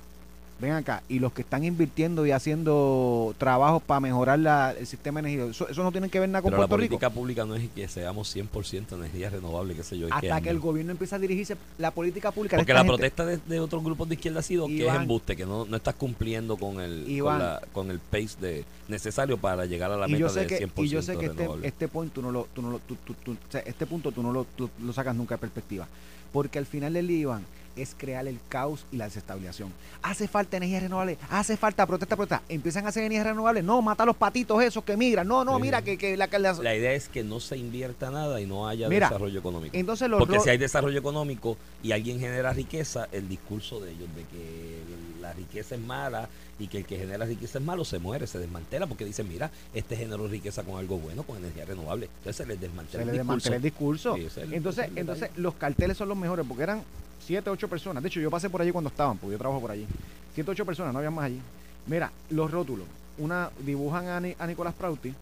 [0.61, 1.03] Ven acá.
[1.09, 5.69] Y los que están invirtiendo y haciendo trabajos para mejorar la- el sistema energía, eso,
[5.69, 6.91] eso no tiene que ver nada con Pero la Puerto Rico.
[6.99, 10.07] política pública no es que seamos 100% energía renovable, qué sé yo.
[10.11, 12.57] Hasta que el gobierno empieza a dirigirse la política pública.
[12.57, 15.35] Porque la gente- protesta de, de otros grupos de izquierda ha sido que es embuste,
[15.37, 17.39] que no, no estás cumpliendo con el, Iván.
[17.39, 20.85] con, la- con el pace de, necesario para llegar a la meta de que 100%
[20.85, 21.67] y yo sé que este, renovable.
[21.67, 24.13] este point tú no lo tú no lo tú- tú- tú- o sea, este punto
[24.13, 25.89] tú no lo, tú lo sacas nunca de perspectiva
[26.33, 27.45] porque al final del día Iván,
[27.77, 32.43] es crear el caos y la desestabilización hace falta energía renovable hace falta protesta protesta
[32.49, 35.57] empiezan a hacer energía renovable no mata a los patitos esos que migran no no
[35.57, 35.63] Sí.
[35.63, 38.69] mira que, que la, las- La idea es que no se invierta nada y no
[38.69, 39.77] haya Mira, desarrollo económico.
[39.77, 44.09] entonces los Porque si hay desarrollo económico y alguien genera riqueza, el discurso de ellos
[44.15, 44.79] de que
[45.21, 48.39] la riqueza es mala y que el que genera riqueza es malo se muere, se
[48.39, 52.07] desmantela porque dicen, mira, este generó riqueza con algo bueno, con energía renovable.
[52.19, 54.15] Entonces se les desmantela se le el desmantela discurso.
[54.15, 54.41] el discurso.
[54.41, 56.83] Sí, el- entonces entonces los carteles son los mejores porque eran
[57.25, 58.03] siete ocho personas.
[58.03, 59.87] De hecho yo pasé por allí cuando estaban porque yo trabajo por allí.
[60.35, 61.41] Siete ocho personas no había más allí.
[61.87, 62.87] Mira los rótulos.
[63.19, 65.13] Una dibujan a, Ni- a Nicolás Prauti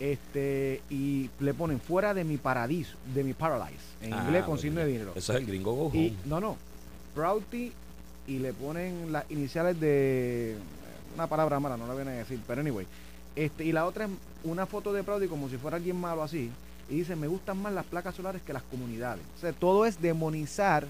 [0.00, 4.50] este y le ponen fuera de mi paradiso de mi paradise en Ah, inglés con
[4.50, 5.12] bueno, signo de dinero.
[5.14, 6.16] Eso es el gringo go y home.
[6.26, 6.56] no no.
[7.14, 7.72] Prouty
[8.28, 10.56] y le ponen las iniciales de
[11.14, 12.86] una palabra mala no la voy a decir pero anyway.
[13.34, 14.10] Este y la otra es
[14.44, 16.50] una foto de Prouty como si fuera alguien malo así
[16.90, 20.00] y dice me gustan más las placas solares que las comunidades o sea todo es
[20.00, 20.86] demonizar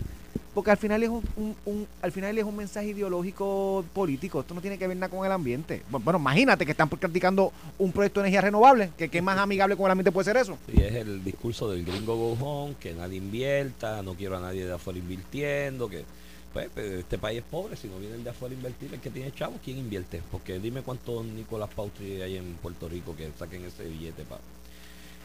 [0.55, 1.23] porque al final es un,
[1.67, 5.25] un- al final es un mensaje ideológico político esto no tiene que ver nada con
[5.25, 5.83] el ambiente.
[5.93, 9.77] Bu- bueno imagínate que están practicando un proyecto de energía renovable que qué más amigable
[9.77, 10.59] con el ambiente puede ser eso.
[10.73, 14.65] Y es el discurso del gringo go home, que nadie invierta, no quiero a nadie
[14.67, 16.05] de afuera invirtiendo, que
[16.53, 19.33] pues, este país es pobre, si no vienen de afuera a invertir, el que tiene
[19.33, 20.23] chavos, ¿quién invierte?
[20.31, 24.41] Porque dime cuántos Nicolás Pautri hay en Puerto Rico que saquen ese billete para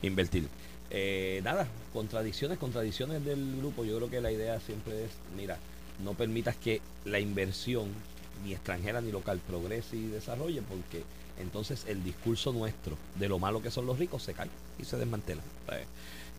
[0.02, 0.48] invertir.
[0.90, 3.84] Eh, nada, contradicciones, contradicciones del grupo.
[3.86, 5.58] Yo creo que la idea siempre es, mira,
[6.04, 7.90] no permitas que la inversión,
[8.44, 11.04] ni extranjera ni local, progrese y desarrolle, porque
[11.40, 14.98] entonces el discurso nuestro de lo malo que son los ricos se cae y se
[14.98, 15.42] desmantela.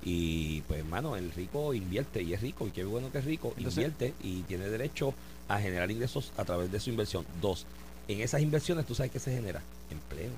[0.05, 3.55] Y pues, hermano, el rico invierte y es rico, y qué bueno que es rico,
[3.57, 5.15] Entonces- invierte y tiene derecho
[5.49, 7.25] a generar ingresos a través de su inversión.
[7.41, 7.67] Dos,
[8.09, 9.63] en esas inversiones, ¿tú sabes qué se genera?
[9.91, 10.31] Empleo.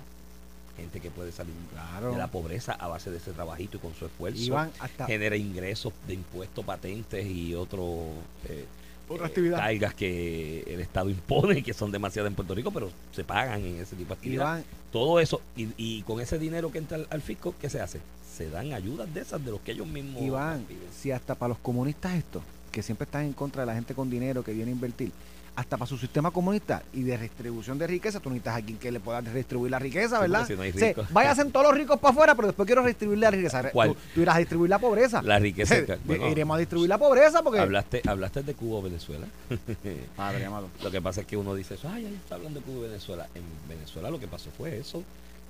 [0.77, 2.13] Gente que puede salir Claro.
[2.13, 4.41] de la pobreza a base de ese trabajito y con su esfuerzo.
[4.43, 8.09] Iván hasta Genera ingresos de impuestos, patentes y otro
[8.47, 8.67] eh,
[9.09, 9.57] Otra eh, actividad.
[9.59, 13.81] cargas que el Estado impone, que son demasiadas en Puerto Rico, pero se pagan en
[13.81, 14.45] ese tipo de actividad.
[14.59, 17.81] Iván Todo eso, y, y con ese dinero que entra al, al fisco, ¿qué se
[17.81, 18.01] hace?
[18.37, 21.59] Se dan ayudas de esas de los que ellos mismos Iván, si hasta para los
[21.59, 24.75] comunistas esto, que siempre están en contra de la gente con dinero que viene a
[24.75, 25.11] invertir,
[25.55, 28.93] hasta para su sistema comunista y de redistribución de riqueza, tú necesitas a alguien que
[28.93, 30.41] le pueda redistribuir la riqueza, Sí, ¿verdad?
[30.47, 30.81] porque si
[31.15, 33.71] no O todos los ricos para afuera, pero después quiero redistribuir la riqueza.
[33.71, 33.89] ¿Cuál?
[33.95, 35.23] Tú, tú irás a distribuir la pobreza.
[35.23, 35.75] La riqueza.
[36.05, 37.59] Bueno, Iremos a distribuir la pobreza porque...
[37.61, 39.27] hablaste, hablaste de Cuba o Venezuela.
[40.17, 40.69] Padre amado.
[40.83, 42.89] Lo que pasa es que uno dice eso, ay, ahí está hablando de Cuba y
[42.91, 43.27] Venezuela.
[43.35, 45.03] En Venezuela lo que pasó fue eso.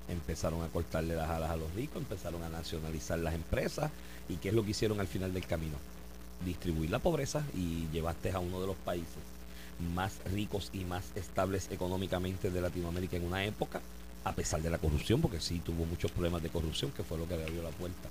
[0.09, 3.90] Empezaron a cortarle las alas a los ricos, empezaron a nacionalizar las empresas.
[4.29, 5.77] ¿Y qué es lo que hicieron al final del camino?
[6.45, 9.23] Distribuir la pobreza y llevaste a uno de los países
[9.95, 13.81] más ricos y más estables económicamente de Latinoamérica en una época,
[14.25, 17.29] a pesar de la corrupción, porque sí tuvo muchos problemas de corrupción, que fue lo
[17.29, 18.09] que le abrió la puerta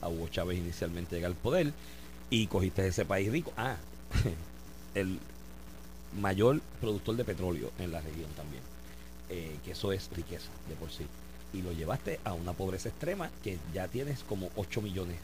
[0.00, 1.72] a Hugo Chávez inicialmente llegar al poder,
[2.30, 3.52] y cogiste ese país rico.
[3.56, 3.76] Ah,
[4.94, 5.18] el
[6.20, 8.62] mayor productor de petróleo en la región también,
[9.30, 11.06] eh, que eso es riqueza de por sí.
[11.54, 15.16] Y lo llevaste a una pobreza extrema que ya tienes como 8 millones,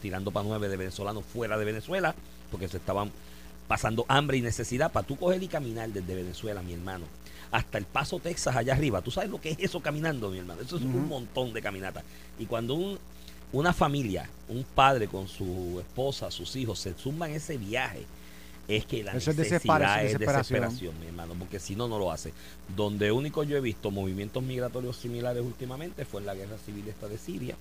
[0.00, 2.14] tirando para 9 de venezolanos fuera de Venezuela,
[2.50, 3.10] porque se estaban
[3.66, 7.06] pasando hambre y necesidad para tú coger y caminar desde Venezuela, mi hermano,
[7.50, 9.02] hasta el Paso, Texas, allá arriba.
[9.02, 10.60] ¿Tú sabes lo que es eso caminando, mi hermano?
[10.62, 12.02] Eso es un montón de caminata.
[12.38, 12.98] Y cuando un,
[13.52, 18.04] una familia, un padre con su esposa, sus hijos, se suman ese viaje,
[18.68, 21.00] es que la Eso es necesidad desesperación, es desesperación.
[21.00, 22.32] mi hermano, porque si no, no lo hace.
[22.76, 27.08] Donde único yo he visto movimientos migratorios similares últimamente fue en la guerra civil esta
[27.08, 27.56] de Siria,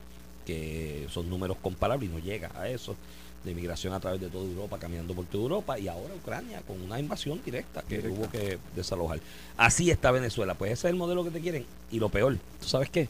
[0.46, 2.96] que son números comparables y no llega a eso,
[3.44, 6.80] de migración a través de toda Europa, caminando por toda Europa, y ahora Ucrania con
[6.82, 8.20] una invasión directa que Directa.
[8.20, 9.20] hubo que desalojar.
[9.58, 11.66] Así está Venezuela, pues ese es el modelo que te quieren.
[11.92, 13.10] Y lo peor, ¿tú sabes qué?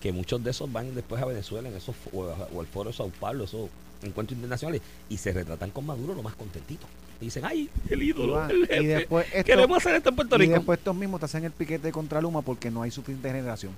[0.00, 2.96] Que muchos de esos van después a Venezuela, en esos o, o el foro de
[2.96, 3.68] Sao Paulo, esos
[4.02, 6.86] encuentros internacionales, y se retratan con Maduro lo más contentito.
[7.20, 8.86] Y dicen, ay, el ídolo, Iván, el y jefe.
[8.86, 10.52] después esto- Queremos hacer esto en Puerto Y Rico.
[10.54, 13.72] después estos mismos te hacen el piquete contra Luma porque no hay suficiente generación.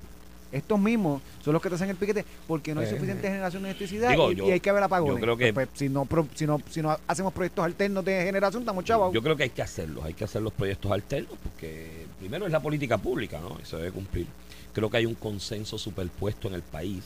[0.50, 3.62] Estos mismos son los que te hacen el piquete porque no hay Eh, suficiente generación
[3.62, 5.16] de electricidad digo, y, yo- y hay que haber apagones.
[5.16, 8.24] yo creo que- Pues, si, no, pro- si, no, si no hacemos proyectos alternos de
[8.24, 9.12] generación, estamos chavos.
[9.14, 12.50] Yo creo que hay que hacerlos, hay que hacer los proyectos alternos porque primero es
[12.52, 13.58] la política pública, ¿no?
[13.62, 14.26] Y se debe cumplir.
[14.72, 17.02] Creo que hay un consenso superpuesto en el país,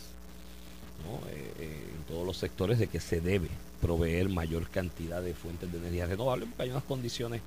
[1.04, 1.16] ¿no?
[1.30, 1.80] Eh, eh,
[2.12, 3.48] todos los sectores de que se debe
[3.80, 7.40] proveer mayor cantidad de fuentes de energía renovable porque hay unas condiciones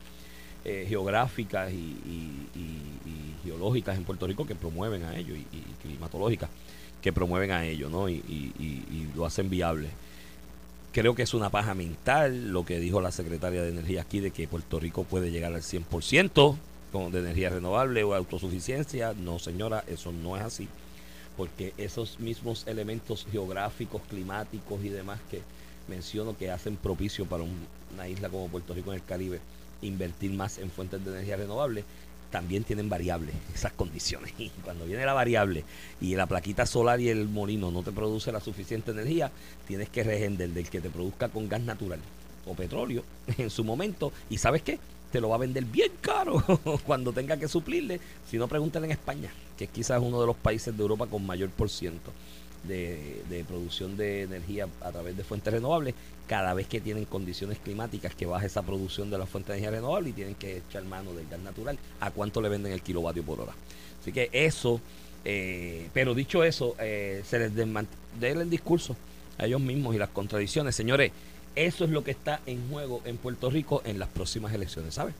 [0.66, 5.46] eh, geográficas y, y- y- geológicas en Puerto Rico que promueven a ello y,
[5.84, 6.50] climatológicas
[7.00, 8.10] que promueven a ello, ¿no?
[8.10, 8.24] Y,
[9.16, 9.90] lo hacen viable
[10.92, 14.32] creo que es una paja mental lo que dijo la secretaria de Energía aquí de
[14.32, 16.56] que Puerto Rico puede llegar al 100%
[16.92, 19.14] con, de energía renovable o autosuficiencia.
[19.14, 20.68] No, señora, eso no es así.
[21.38, 25.42] Porque esos mismos elementos geográficos, climáticos y demás que
[25.88, 29.40] menciono que hacen propicio para un- una isla como Puerto Rico en el Caribe
[29.82, 31.84] invertir más en fuentes de energía renovable,
[32.32, 34.34] también tienen variables esas condiciones.
[34.38, 35.64] Y cuando viene la variable
[36.02, 39.32] y la plaquita solar y el molino no te produce la suficiente energía,
[39.68, 42.00] tienes que regender del que te produzca con gas natural
[42.48, 43.04] o petróleo
[43.38, 44.12] en su momento.
[44.30, 44.80] ¿Y sabes qué?
[45.16, 46.44] Te lo va a vender bien caro
[46.86, 48.02] cuando tenga que suplirle.
[48.30, 51.26] Si no, pregúntale en España, que es quizás uno de los países de Europa con
[51.26, 52.12] mayor por ciento
[52.66, 55.96] de, producción de energía a través de fuentes renovables.
[56.28, 59.78] Cada vez que tienen condiciones climáticas que baja esa producción de la fuente de energía
[59.80, 63.24] renovable y tienen que echar mano del gas natural, ¿a cuánto le venden el kilovatio
[63.24, 63.54] por hora?
[64.02, 64.82] Así que eso,
[65.24, 67.88] eh, pero dicho eso, eh, se les desmant-
[68.20, 68.98] den el discurso
[69.38, 70.76] a ellos mismos y las contradicciones.
[70.76, 71.14] Señores,
[71.56, 75.14] eso es lo que está en juego en Puerto Rico en las próximas elecciones, ¿sabes?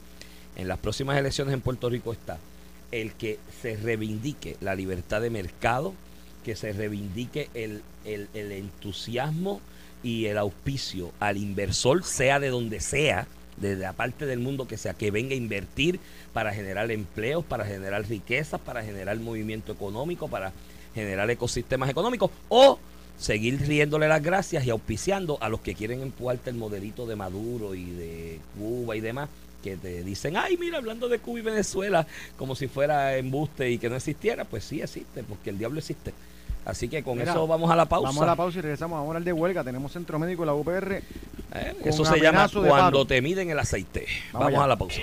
[0.56, 2.38] En las próximas elecciones en Puerto Rico está
[2.92, 5.94] el que se reivindique la libertad de mercado,
[6.44, 9.60] que se reivindique el, el- entusiasmo
[10.04, 14.78] y el auspicio al inversor, sea de donde sea, de la parte del mundo que
[14.78, 16.00] sea, que venga a invertir
[16.34, 20.52] para generar empleos, para generar riquezas, para generar movimiento económico, para
[20.94, 22.78] generar ecosistemas económicos, o
[23.18, 27.76] seguir riéndole las gracias y auspiciando a los que quieren empujarte el modelito de Maduro
[27.76, 29.30] y de Cuba y demás,
[29.64, 32.06] que te dicen, ay, mira, hablando de Cuba y Venezuela,
[32.38, 36.14] como si fuera embuste y que no existiera, pues sí existe, porque el diablo existe.
[36.66, 38.08] Así que con Mira, eso vamos a la pausa.
[38.08, 38.96] Vamos a la pausa y regresamos.
[38.96, 39.64] Vamos a hablar de huelga.
[39.64, 40.94] Tenemos centro médico de la UPR.
[41.54, 44.08] Eh, Eso se llama cuando te miden el aceite.
[44.34, 45.00] Vamos a la pausa.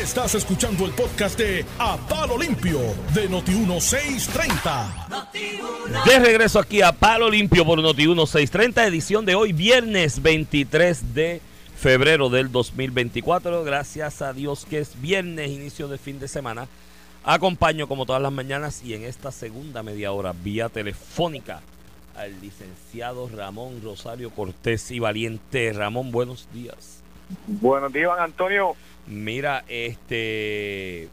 [0.00, 2.80] Estás escuchando el podcast de A Palo Limpio
[3.14, 5.08] de Noti1630.
[5.92, 11.40] De regreso aquí a Palo Limpio por Noti 1630, edición de hoy, viernes 23 de
[11.76, 13.62] febrero del 2024.
[13.62, 16.66] Gracias a Dios que es viernes, inicio de fin de semana.
[17.24, 21.60] Acompaño como todas las mañanas y en esta segunda media hora vía telefónica
[22.16, 25.72] al licenciado Ramón Rosario Cortés y Valiente.
[25.72, 27.00] Ramón, buenos días.
[27.46, 28.74] Buenos días, Antonio.
[29.06, 31.08] Mira, este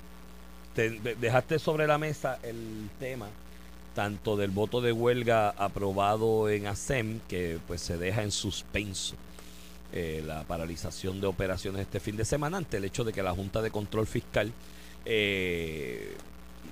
[0.74, 3.28] te de- dejaste sobre la mesa el tema
[4.00, 9.16] tanto del voto de huelga aprobado en ASEM que pues se deja en suspenso
[9.92, 13.34] eh, la paralización de operaciones este fin de semana ante el hecho de que la
[13.34, 14.54] Junta de Control Fiscal
[15.04, 16.16] eh,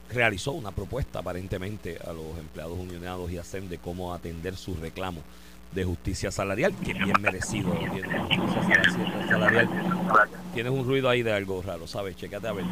[0.10, 5.26] realizó una propuesta aparentemente a los empleados unionados y ASEM de cómo atender sus reclamos
[5.74, 9.68] de justicia salarial, que bien merecido tiene justicia salarial.
[10.54, 12.16] Tienes un ruido ahí de algo raro, ¿sabes?
[12.16, 12.64] Chécate a ver.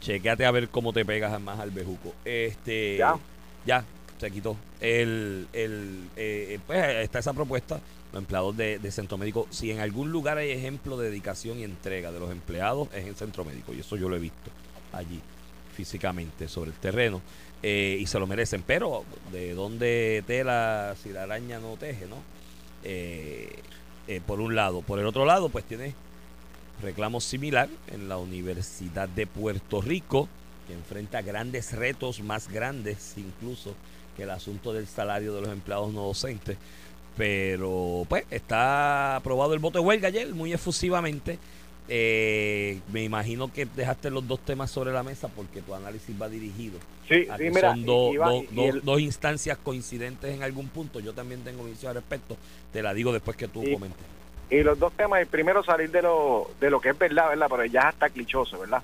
[0.00, 2.14] Chécate a ver cómo te pegas más al bejuco.
[2.24, 3.16] Este, Ya.
[3.66, 3.84] ya,
[4.18, 4.56] se quitó.
[4.80, 7.80] El, el, eh, pues está esa propuesta.
[8.12, 11.64] Los empleados de, de centro médico, si en algún lugar hay ejemplo de dedicación y
[11.64, 13.74] entrega de los empleados, es en centro médico.
[13.74, 14.50] Y eso yo lo he visto
[14.94, 15.20] allí,
[15.76, 17.20] físicamente, sobre el terreno.
[17.62, 18.62] eh, y se lo merecen.
[18.66, 22.16] Pero, ¿de dónde tela si la araña no teje, no?
[22.84, 23.58] Eh,
[24.06, 24.80] eh, por un lado.
[24.80, 25.92] Por el otro lado, pues tiene
[26.82, 30.28] reclamo similar en la Universidad de Puerto Rico,
[30.66, 33.74] que enfrenta grandes retos, más grandes incluso
[34.16, 36.56] que el asunto del salario de los empleados no docentes.
[37.16, 41.38] Pero pues está aprobado el voto de huelga ayer, muy efusivamente.
[41.90, 46.28] Eh, me imagino que dejaste los dos temas sobre la mesa porque tu análisis va
[46.28, 48.14] dirigido Sí, a sí, que mira, son dos-
[48.84, 51.00] dos- el- instancias coincidentes en algún punto.
[51.00, 52.36] Yo también tengo mi visión al respecto.
[52.74, 54.04] Te la digo después que tú Y- comentes.
[54.50, 57.48] Y los dos temas, el primero salir de lo, de lo que es verdad, ¿verdad?
[57.50, 58.82] Pero ya está clichoso, ¿verdad?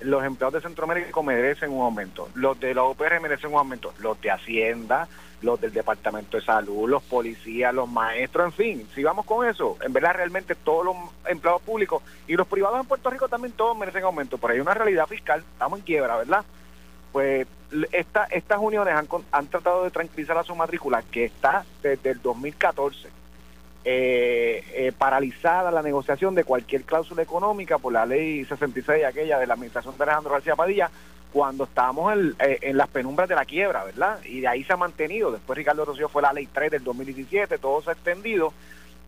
[0.00, 4.20] Los empleados de Centroamérica merecen un aumento, los de la UPR merecen un aumento, los
[4.20, 5.08] de Hacienda,
[5.42, 9.76] los del Departamento de Salud, los policías, los maestros, en fin, si vamos con eso,
[9.80, 13.76] en verdad realmente todos los empleados públicos y los privados en Puerto Rico también todos
[13.76, 16.44] merecen aumento, pero hay una realidad fiscal, estamos en quiebra, ¿verdad?
[17.12, 17.46] Pues
[17.92, 22.20] esta, estas uniones han, han tratado de tranquilizar a su matrícula, que está desde el
[22.20, 23.08] 2014
[23.88, 29.46] eh, eh, paralizada la negociación de cualquier cláusula económica por la ley 66, aquella de
[29.46, 30.90] la administración de Alejandro García Padilla,
[31.32, 34.18] cuando estábamos en, eh, en las penumbras de la quiebra, ¿verdad?
[34.24, 35.30] Y de ahí se ha mantenido.
[35.30, 38.52] Después Ricardo Rocío fue la ley 3 del 2017, todo se ha extendido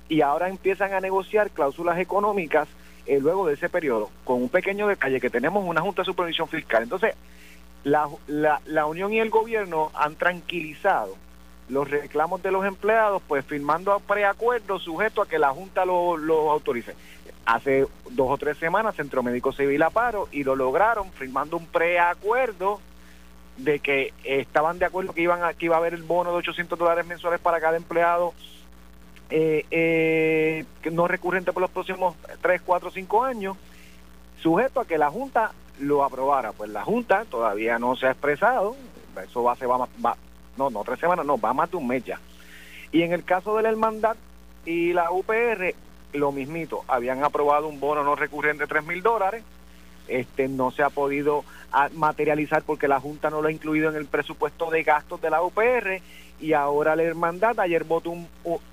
[0.08, 2.68] y ahora empiezan a negociar cláusulas económicas
[3.06, 6.46] eh, luego de ese periodo, con un pequeño detalle que tenemos una Junta de Supervisión
[6.46, 6.84] Fiscal.
[6.84, 7.16] Entonces,
[7.82, 11.16] la, la, la Unión y el gobierno han tranquilizado
[11.68, 16.50] los reclamos de los empleados, pues firmando preacuerdos sujeto a que la Junta lo, lo
[16.50, 16.94] autorice.
[17.44, 21.66] Hace dos o tres semanas Centro Médico Civil a paro y lo lograron firmando un
[21.66, 22.80] preacuerdo
[23.56, 26.36] de que estaban de acuerdo que iban a, que iba a haber el bono de
[26.38, 28.32] 800 dólares mensuales para cada empleado
[29.30, 33.56] eh, eh, no recurrente por los próximos 3, 4, 5 años,
[34.40, 36.52] sujeto a que la Junta lo aprobara.
[36.52, 38.74] Pues la Junta todavía no se ha expresado,
[39.22, 40.16] eso va, se va, va
[40.58, 42.18] no, no tres semanas, no, va más de un mes ya.
[42.92, 44.16] Y en el caso de la hermandad
[44.66, 45.74] y la UPR,
[46.14, 49.42] lo mismito, habían aprobado un bono no recurrente de 3 mil dólares,
[50.08, 53.96] este no se ha podido ah, materializar porque la Junta no lo ha incluido en
[53.96, 56.00] el presupuesto de gastos de la UPR
[56.40, 58.26] y ahora la hermandad ayer votó un,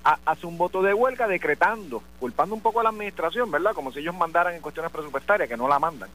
[0.04, 3.74] ha- hace un voto de huelga decretando, culpando un poco a la administración, ¿verdad?
[3.74, 6.08] Como si ellos mandaran en cuestiones presupuestarias, que no la mandan,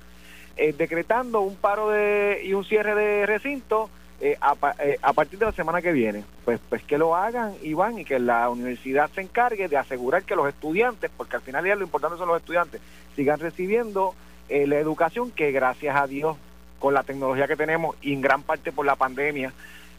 [0.57, 3.89] eh, decretando un paro de y un cierre de recinto
[4.21, 4.37] eh,
[4.79, 6.23] eh, a partir de la semana que viene.
[6.45, 10.35] Pues, pues que lo hagan, Iván, y que la universidad se encargue de asegurar que
[10.35, 12.81] los estudiantes, porque al final lo importante son los estudiantes,
[13.15, 14.13] sigan recibiendo
[14.47, 16.37] eh, la educación que gracias a Dios,
[16.77, 19.53] con la tecnología que tenemos y en gran parte por la pandemia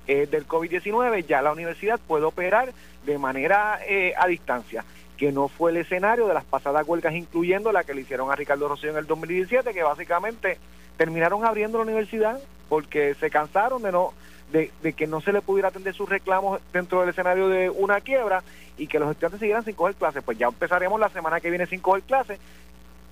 [0.06, 2.72] eh, del COVID-19, ya la universidad puede operar
[3.04, 3.80] de manera
[4.16, 4.84] a distancia
[5.16, 8.36] que no fue el escenario de las pasadas huelgas, incluyendo la que le hicieron a
[8.36, 10.58] Ricardo Rosselló en el 2017, que básicamente
[10.96, 12.40] terminaron abriendo la universidad
[12.72, 14.14] porque se cansaron de no
[14.50, 18.00] de, de que no se le pudiera atender sus reclamos dentro del escenario de una
[18.00, 18.42] quiebra
[18.78, 20.22] y que los estudiantes siguieran sin coger clases.
[20.24, 22.40] Pues ya empezaremos la semana que viene sin coger clases,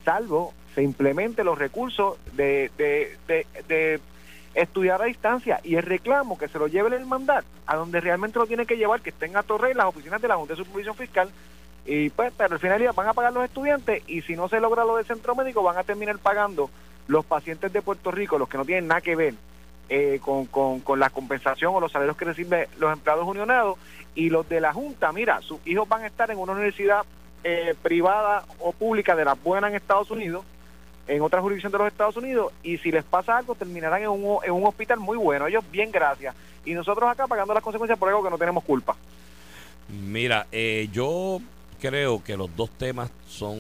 [0.03, 3.19] salvo se implemente los recursos de, de,
[3.69, 4.01] de,
[4.55, 8.39] estudiar a distancia y el reclamo que se lo lleve el mandat a donde realmente
[8.39, 10.97] lo tiene que llevar, que estén a Torrey las oficinas de la Junta de Supervisión
[10.97, 11.29] Fiscal
[11.85, 14.87] y pues pero al final van a pagar los estudiantes y si no se logra
[14.87, 16.71] lo del centro médico van a terminar pagando
[17.11, 19.35] los pacientes de Puerto Rico, los que no tienen nada que ver
[19.89, 23.79] eh, con, con, con la compensación o los salarios que reciben los empleados unionados
[24.15, 27.03] y los de la Junta, mira, sus hijos van a estar en una universidad
[27.43, 30.45] eh, privada o pública de las buenas en Estados Unidos,
[31.09, 34.39] en otra jurisdicción de los Estados Unidos, y si les pasa algo terminarán en un,
[34.45, 36.33] en un hospital muy bueno, ellos bien gracias,
[36.65, 38.95] y nosotros acá pagando las consecuencias por algo que no tenemos culpa.
[39.89, 41.41] Mira, eh, yo
[41.81, 43.59] creo que los dos temas son,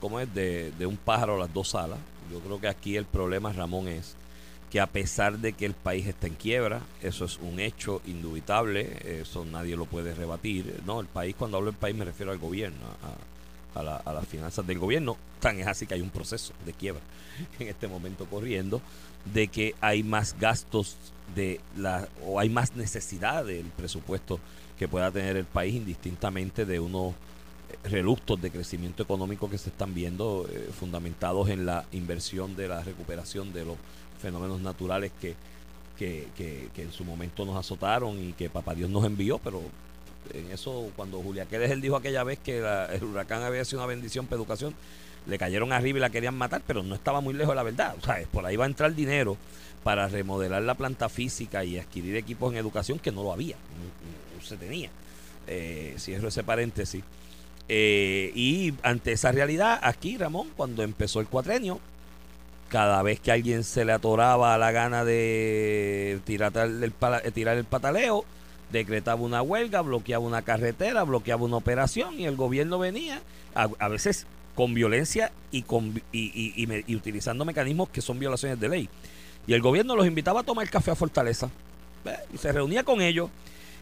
[0.00, 0.34] ¿cómo es?
[0.34, 1.98] De, de un pájaro las dos alas.
[2.32, 4.14] Yo creo que aquí el problema, Ramón, es
[4.70, 9.20] que a pesar de que el país está en quiebra, eso es un hecho indubitable,
[9.20, 10.80] eso nadie lo puede rebatir.
[10.86, 12.78] No, el país, cuando hablo del país me refiero al gobierno,
[13.74, 15.16] a, la- a las finanzas del gobierno.
[15.40, 17.02] Tan es así que hay un proceso de quiebra
[17.58, 18.80] en este momento corriendo,
[19.32, 20.96] de que hay más gastos
[21.34, 24.40] de la, o hay más necesidad del presupuesto
[24.78, 27.14] que pueda tener el país indistintamente de unos
[27.84, 32.82] reluctos de crecimiento económico que se están viendo, eh, fundamentados en la inversión de la
[32.82, 33.76] recuperación de los
[34.20, 35.34] fenómenos naturales que,
[35.98, 39.62] que, que, en su momento nos azotaron y que Papá Dios nos envió, pero
[40.32, 43.80] en eso, cuando Julia Quedes él dijo aquella vez que la- el huracán había sido
[43.80, 44.74] una bendición para educación,
[45.26, 47.94] le cayeron arriba y la querían matar, pero no estaba muy lejos de la verdad.
[48.00, 49.36] O sea, por ahí va a entrar dinero
[49.84, 53.56] para remodelar la planta física y adquirir equipos en educación que no lo había,
[54.36, 54.90] no se tenía.
[55.46, 57.02] Eh, cierro ese paréntesis.
[57.68, 61.80] Eh, y ante esa realidad, aquí, Ramón, cuando empezó el cuatrenio,
[62.68, 66.84] cada vez que alguien se le atoraba la gana de tirar el,
[67.24, 68.24] eh, tirar el pataleo,
[68.70, 73.20] decretaba una huelga, bloqueaba una carretera, bloqueaba una operación y el gobierno venía,
[73.54, 76.20] a, a veces con violencia y, con, y,
[76.54, 78.88] y- y utilizando mecanismos que son violaciones de ley.
[79.46, 81.50] Y el gobierno los invitaba a tomar café a Fortaleza.
[82.32, 83.30] Y se reunía con ellos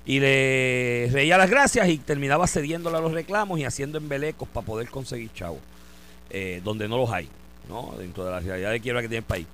[0.06, 4.66] y le reía las gracias y terminaba cediéndole a los reclamos y haciendo embelecos para
[4.66, 5.60] poder conseguir chavos,
[6.30, 7.28] eh, donde no los hay,
[7.68, 7.94] ¿no?
[7.98, 9.46] dentro de la realidad de quiebra que tiene el país.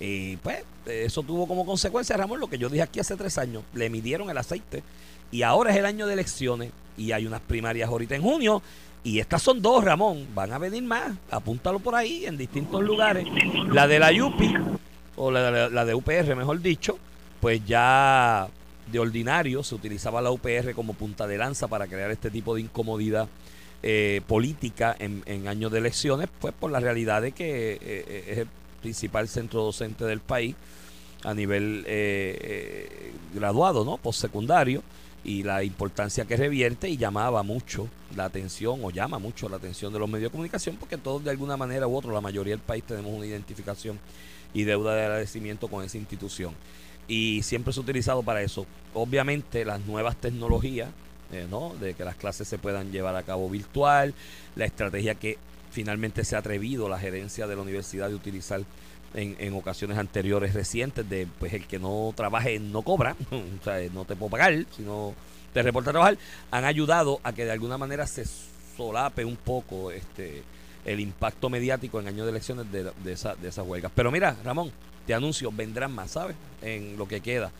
[0.00, 3.62] Y pues eso tuvo como consecuencia, Ramón, lo que yo dije aquí hace tres años,
[3.74, 4.82] le midieron el aceite
[5.30, 8.60] y ahora es el año de elecciones y hay unas primarias ahorita en junio
[9.04, 13.26] y estas son dos, Ramón, van a venir más, apúntalo por ahí en distintos lugares.
[13.72, 14.54] La de la UPI
[15.16, 16.98] o la, la- la de UPR, mejor dicho,
[17.40, 18.48] pues ya
[18.90, 22.62] de ordinario se utilizaba la UPR como punta de lanza para crear este tipo de
[22.62, 23.28] incomodidad
[23.82, 28.38] eh, política en, en años de elecciones, pues por la realidad de que eh, es
[28.38, 28.48] el
[28.80, 30.54] principal centro docente del país
[31.24, 33.96] a nivel eh, eh, graduado, ¿no?
[33.96, 34.82] Postsecundario
[35.24, 39.92] y la importancia que revierte y llamaba mucho la atención o llama mucho la atención
[39.92, 42.60] de los medios de comunicación porque todos de alguna manera u otra, la mayoría del
[42.60, 44.00] país tenemos una identificación
[44.52, 46.54] y deuda de agradecimiento con esa institución.
[47.08, 48.66] Y siempre se ha utilizado para eso.
[48.94, 50.90] Obviamente las nuevas tecnologías,
[51.32, 51.74] eh, ¿no?
[51.80, 54.14] De que las clases se puedan llevar a cabo virtual,
[54.54, 55.38] la estrategia que
[55.70, 58.62] finalmente se ha atrevido la gerencia de la universidad de utilizar
[59.14, 63.78] en, en ocasiones anteriores recientes de pues el que no trabaje no cobra, o sea,
[63.92, 65.14] no te puedo pagar, si no
[65.52, 66.18] te reporta a trabajar,
[66.50, 68.24] han ayudado a que de alguna manera se
[68.76, 70.42] solape un poco este
[70.84, 73.92] el impacto mediático en años de elecciones de, de, esa, de esas huelgas.
[73.94, 74.72] Pero mira, Ramón,
[75.06, 76.36] te anuncio, vendrán más, ¿sabes?
[76.62, 77.50] En lo que queda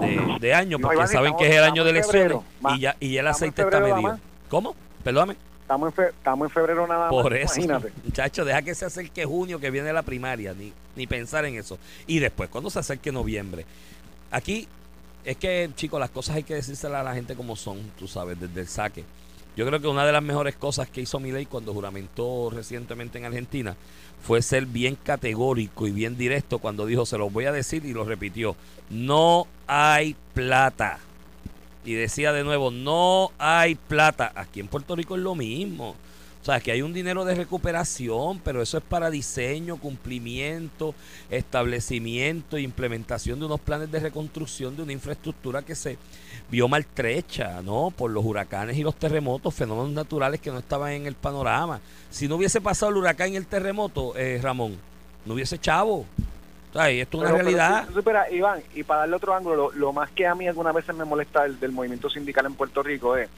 [0.00, 2.44] de, de año, No, porque Iván, saben estamos- que es el año de elecciones febrero,
[2.76, 4.18] y ya, y ya el aceite está febrero medido.
[4.48, 4.74] ¿Cómo?
[5.02, 5.36] Perdóname.
[5.62, 7.10] Estamos en, fe- estamos en febrero nada más.
[7.10, 7.92] Por eso, Imagínate.
[8.04, 11.78] muchachos, deja que se acerque junio, que viene la primaria, ni, ni pensar en eso.
[12.06, 13.64] Y después, cuando se acerque noviembre.
[14.30, 14.68] Aquí,
[15.24, 18.38] es que, chicos, las cosas hay que decírselas a la gente como son, tú sabes,
[18.38, 19.04] desde el saque.
[19.56, 23.26] Yo creo que una de las mejores cosas que hizo Milei cuando juramentó recientemente en
[23.26, 23.76] Argentina
[24.22, 27.92] fue ser bien categórico y bien directo cuando dijo, se los voy a decir y
[27.92, 28.56] lo repitió,
[28.88, 31.00] no hay plata.
[31.84, 34.32] Y decía de nuevo, no hay plata.
[34.36, 35.96] Aquí en Puerto Rico es lo mismo.
[36.42, 40.92] O sea, que hay un dinero de recuperación, pero eso es para diseño, cumplimiento,
[41.56, 45.98] establecimiento e implementación de unos planes de reconstrucción de una infraestructura que se
[46.50, 47.92] vio maltrecha, ¿no?
[47.96, 51.80] Por los huracanes y los terremotos, fenómenos naturales que no estaban en el panorama.
[52.10, 54.76] Si no hubiese pasado el huracán y el terremoto, eh, Ramón,
[55.24, 56.06] no hubiese chavo.
[56.70, 57.88] O sea, y esto es una Pero- pero realidad.
[57.94, 60.94] superas, Iván, y para darle otro ángulo, lo, lo más que a mí algunas veces
[60.96, 63.28] me molesta del, del movimiento sindical en Puerto Rico es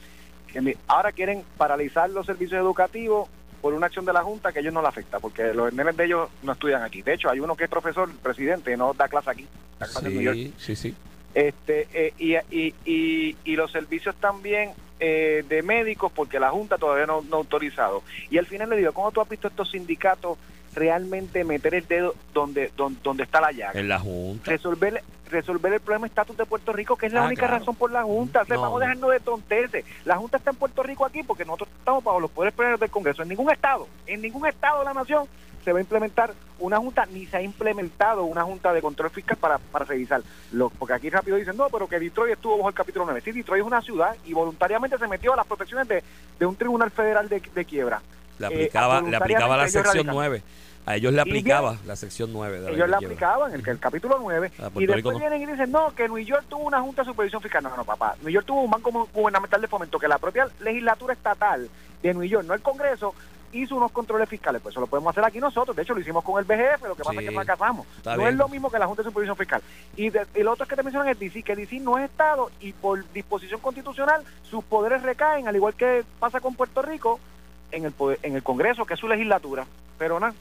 [0.63, 3.29] que ahora quieren paralizar los servicios educativos
[3.61, 5.97] por una acción de la Junta que a ellos no le afecta, porque los nenes
[5.97, 7.01] de ellos no estudian aquí.
[7.01, 9.47] De hecho, hay uno que es profesor, presidente, no da clase aquí.
[9.79, 10.35] Da clase en New York.
[10.35, 10.95] Sí, sí, sí.
[11.33, 16.77] este eh, y, y, y, y los servicios también eh, de médicos porque la Junta
[16.77, 18.03] todavía no, no ha autorizado.
[18.29, 20.37] Y al final le digo, ¿cómo tú has visto estos sindicatos
[20.75, 23.79] realmente meter el dedo donde, donde, donde está la llaga?
[23.79, 24.51] En la Junta.
[24.51, 27.57] resolver resolver el problema de estatus de Puerto Rico, que es la Ah, única claro.
[27.57, 28.43] razón por la Junta.
[28.43, 29.83] O sea, No, vamos dejando de tontearse.
[30.05, 32.91] La Junta está en Puerto Rico aquí porque nosotros estamos bajo los poderes plenarios del
[32.91, 33.23] Congreso.
[33.23, 35.25] En ningún estado, en ningún estado de la nación
[35.63, 39.35] se va a implementar una junta, ni se ha implementado una junta de control fiscal
[39.37, 40.21] para, para revisar.
[40.51, 43.21] Lo, porque aquí rápido dicen, no, pero que Detroit estuvo bajo el capítulo 9.
[43.21, 46.03] Sí, Detroit es una ciudad y voluntariamente se metió a las protecciones de,
[46.37, 47.99] de un tribunal federal de, de quiebra.
[48.39, 50.15] Le Eh, aplicaba, le aplicaba la sección radican.
[50.15, 50.43] 9.
[50.87, 52.59] A ellos le aplicaba la sección 9.
[52.59, 52.97] De la Ellos quiebra.
[52.97, 55.19] aplicaban, el, el capítulo 9, Ah, Puerto y después no.
[55.19, 57.63] vienen y dicen, no, que New York tuvo una junta de supervisión fiscal.
[57.63, 58.15] No, no, papá.
[58.21, 61.67] New York tuvo un banco Gu- gubernamental de fomento, que la propia legislatura estatal
[62.03, 63.15] de New York, no el Congreso,
[63.51, 64.61] hizo unos controles fiscales.
[64.61, 65.75] Pues eso lo podemos hacer aquí nosotros.
[65.75, 67.25] De hecho, lo hicimos con el BGF, lo que pasa Sí.
[67.25, 67.87] es que fracasamos.
[68.05, 68.27] No bien.
[68.29, 69.61] es lo mismo que la Junta de Supervisión Fiscal.
[69.95, 72.51] Y, de- lo otro es que te mencionan es DC, que DC no es Estado
[72.59, 77.19] y por disposición constitucional sus poderes recaen, al igual que pasa con Puerto Rico,
[77.71, 79.65] en el, poder- en el Congreso, que es su legislatura.
[79.97, 80.33] Pero nada.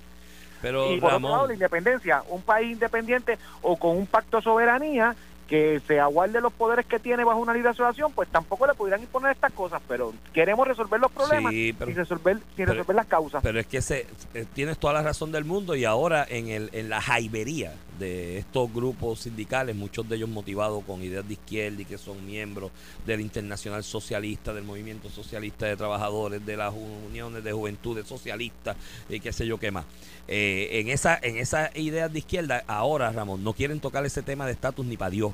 [0.62, 4.42] Pero Y por otro lado, la independencia, un país independiente o con un pacto de
[4.44, 5.14] soberanía
[5.49, 9.01] que se aguarde los poderes que tiene bajo una de asociación, pues tampoco le pudieran
[9.03, 13.07] imponer estas cosas, pero queremos resolver los problemas Sí, pero- y resolver, pero- resolver las
[13.07, 13.42] causas.
[13.42, 16.71] Pero es que se, eh, tienes toda la razón del mundo y ahora en, el,
[16.73, 21.83] en la jaibería de estos grupos sindicales, muchos de ellos motivados con ideas de izquierda
[21.83, 22.73] y que son miembros
[23.07, 28.77] del Internacional Socialista, del Movimiento Socialista de Trabajadores, de las uniones de juventudes socialistas
[29.09, 29.85] y qué sé yo qué más.
[30.27, 34.47] Eh, en esa en esas ideas de izquierda, ahora, Ramón, no quieren tocar ese tema
[34.47, 35.33] de estatus ni para Dios.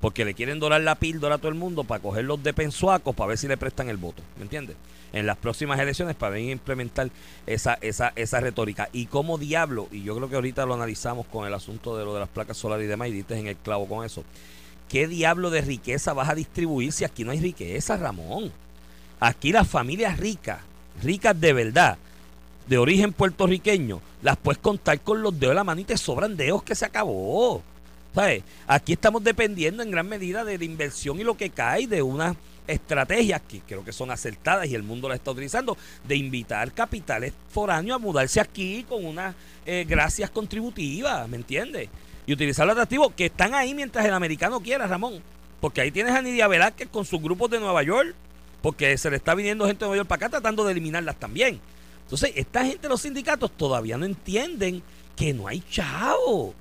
[0.00, 3.28] Porque le quieren dorar la píldora a todo el mundo para cogerlos de pensuacos para
[3.28, 4.22] ver si le prestan el voto.
[4.36, 4.76] ¿Me entiendes?
[5.12, 7.10] En las próximas elecciones para venir a implementar
[7.46, 8.88] esa, esa, esa retórica.
[8.92, 12.12] Y como diablo, y yo creo que ahorita lo analizamos con el asunto de lo
[12.12, 14.24] de las placas solares y demás, y diste en el clavo con eso.
[14.88, 18.52] ¿Qué diablo de riqueza vas a distribuir si aquí no hay riqueza, Ramón?
[19.18, 20.60] Aquí las familias ricas,
[21.02, 21.98] ricas de verdad,
[22.68, 26.36] de origen puertorriqueño, las puedes contar con los dedos de la mano y te sobran
[26.36, 27.62] dedos que se acabó.
[28.16, 28.44] ¿Sabes?
[28.66, 32.34] Aquí estamos dependiendo en gran medida de la inversión y lo que cae de unas
[32.66, 35.76] estrategias que creo que son acertadas y el mundo las está utilizando,
[36.08, 39.34] de invitar capitales foráneos a mudarse aquí con unas
[39.66, 41.90] eh, gracias contributivas, ¿me entiendes?
[42.24, 45.22] Y utilizar los atractivos que están ahí mientras el americano quiera, Ramón.
[45.60, 48.14] Porque ahí tienes a Nidia Velázquez con sus grupos de Nueva York,
[48.62, 51.60] porque se le está viniendo gente de Nueva York para acá tratando de eliminarlas también.
[52.04, 54.82] Entonces, esta gente los sindicatos todavía no entienden
[55.14, 56.54] que no hay chavo.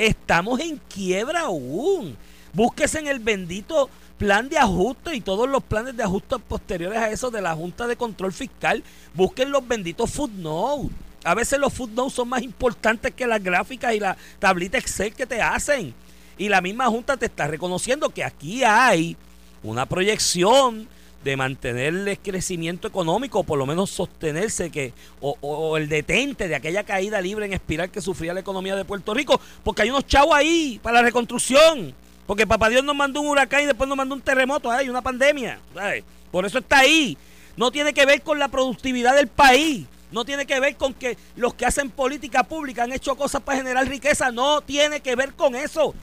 [0.00, 2.16] Estamos en quiebra aún.
[2.54, 7.10] Búsquese en el bendito plan de ajuste y todos los planes de ajuste posteriores a
[7.10, 8.82] eso de la Junta de Control Fiscal.
[9.12, 10.90] Busquen los benditos footnotes.
[11.22, 15.26] A veces los footnotes son más importantes que las gráficas y la tablita Excel que
[15.26, 15.92] te hacen.
[16.38, 19.18] Y la misma Junta te está reconociendo que aquí hay
[19.62, 20.88] una proyección
[21.24, 26.48] de mantener el crecimiento económico, o por lo menos sostenerse que, o- o el detente
[26.48, 29.90] de aquella caída libre en espiral que sufría la economía de Puerto Rico, porque hay
[29.90, 31.94] unos chavos ahí para la reconstrucción,
[32.26, 35.02] porque papá Dios nos mandó un huracán y después nos mandó un terremoto, hay una
[35.02, 36.04] pandemia, ¿sabes?
[36.30, 37.18] por eso está ahí.
[37.56, 41.18] No tiene que ver con la productividad del país, no tiene que ver con que
[41.36, 45.34] los que hacen política pública han hecho cosas para generar riqueza, no tiene que ver
[45.34, 45.94] con eso.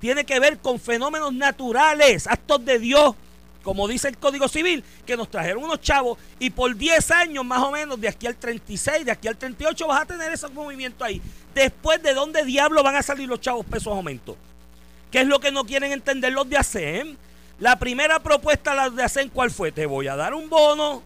[0.00, 3.14] Tiene que ver con fenómenos naturales, actos de Dios,
[3.64, 7.62] como dice el Código Civil, que nos trajeron unos chavos y por 10 años más
[7.62, 11.04] o menos, de aquí al 36, de aquí al 38, vas a tener esos movimientos
[11.04, 11.20] ahí.
[11.54, 14.36] Después, ¿de dónde diablo van a salir los chavos pesos aumento?
[15.10, 17.16] ¿Qué es lo que no quieren entender los de ASEM?
[17.58, 19.72] La primera propuesta la de ASEM, ¿cuál fue?
[19.72, 21.02] Te voy a dar un bono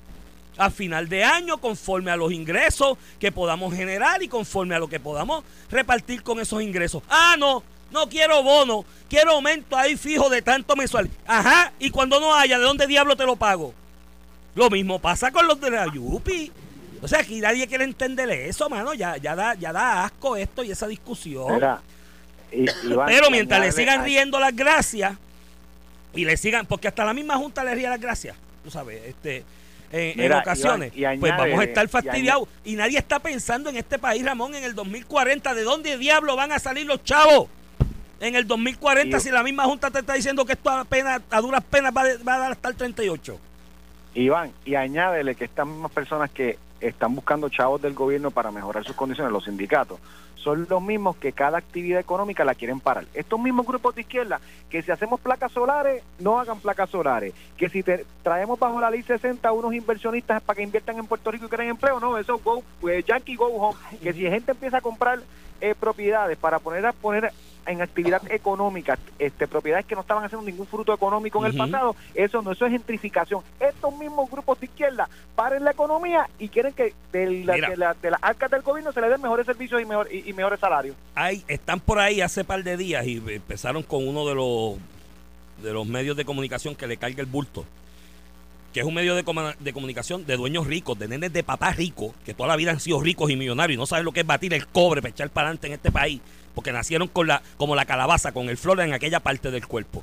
[0.57, 4.89] a final de año conforme a los ingresos que podamos generar y conforme a lo
[4.89, 7.03] que podamos repartir con esos ingresos.
[7.09, 11.09] Ah, no, no quiero bono, quiero aumento ahí fijo de tanto mensual.
[11.27, 13.75] Ajá, y cuando no haya, ¿de dónde diablo te lo pago?
[14.55, 16.53] Lo mismo pasa con los de la Yupi.
[17.01, 18.93] O sea, aquí nadie quiere entender eso, mano.
[18.93, 21.55] Ya, ya, da, ya da asco esto y esa discusión.
[21.55, 21.81] Mira,
[22.51, 25.17] y- Iván, Pero mientras le sigan riendo las gracias
[26.15, 29.45] y le sigan, porque hasta la misma Junta le ría las gracias, tú sabes, este,
[29.93, 32.49] en, ocasiones, Iván, y pues vamos a estar y fastidiados.
[32.65, 36.53] Y, nadie está pensando en este país, Ramón, en el 2040, ¿de dónde diablo van
[36.53, 37.49] a salir los chavos?
[38.21, 41.41] En el 2040, Y- si la misma Junta te está diciendo que esto apenas, a
[41.41, 43.39] duras penas va, va a dar hasta el 38.
[44.15, 48.85] Iván, y añádele que estas mismas personas que están buscando chavos del gobierno para mejorar
[48.85, 49.99] sus condiciones, los sindicatos,
[50.37, 53.05] son los mismos que cada actividad económica la quieren parar.
[53.13, 54.41] Estos mismos grupos de izquierda,
[54.71, 57.35] que si hacemos placas solares, no hagan placas solares.
[57.57, 61.31] Que si te traemos bajo la ley 60 unos inversionistas para que inviertan en Puerto
[61.31, 63.79] Rico y creen empleo, no, eso go, pues, Yankee go home.
[64.03, 65.21] Que si gente empieza a comprar
[65.61, 67.33] eh, propiedades para poner a poner
[67.69, 71.95] en actividad económica, este, propiedades que no estaban haciendo ningún fruto económico en el pasado,
[72.15, 73.43] eso no, eso es gentrificación.
[73.61, 77.69] Estos mismos grupos de izquierda paren la economía y quieren que de, la- Mira.
[77.71, 80.29] de la- de las arcas del gobierno se le den mejores servicios y, mejor, y,
[80.29, 80.97] y mejores salarios.
[81.15, 84.77] hay, están por ahí hace par de días y empezaron con uno de los
[85.63, 87.65] de los medios de comunicación que le carga el bulto.
[88.73, 89.25] Que es un medio de,
[89.61, 92.81] de comunicación de dueños ricos, de nenes de papás ricos, que toda la vida han
[92.81, 95.31] sido ricos y millonarios y no saben lo que es batir el cobre para echar
[95.31, 96.21] para adelante en este país.
[96.59, 100.03] Porque nacieron con la, como la calabaza, con el flor en aquella parte del cuerpo.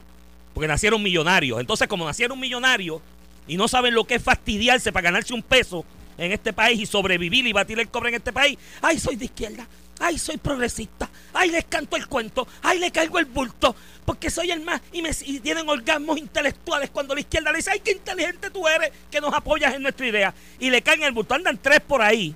[0.54, 1.60] Porque nacieron millonarios.
[1.60, 3.02] Entonces, como nacieron millonarios
[3.46, 5.84] y no saben lo que es fastidiarse para ganarse un peso
[6.18, 9.26] en este país y sobrevivir y batir el cobre en este país, ay, soy de
[9.26, 9.68] izquierda,
[10.00, 13.76] ay, soy progresista, ay, les canto el cuento, ay, le cargo el bulto,
[14.06, 17.82] porque soy el más, y, me, tienen orgasmos intelectuales cuando la izquierda le dice, ay,
[17.82, 21.34] qué inteligente tú eres, que nos apoyas en nuestra idea, y le caen el bulto,
[21.34, 22.34] andan tres por ahí,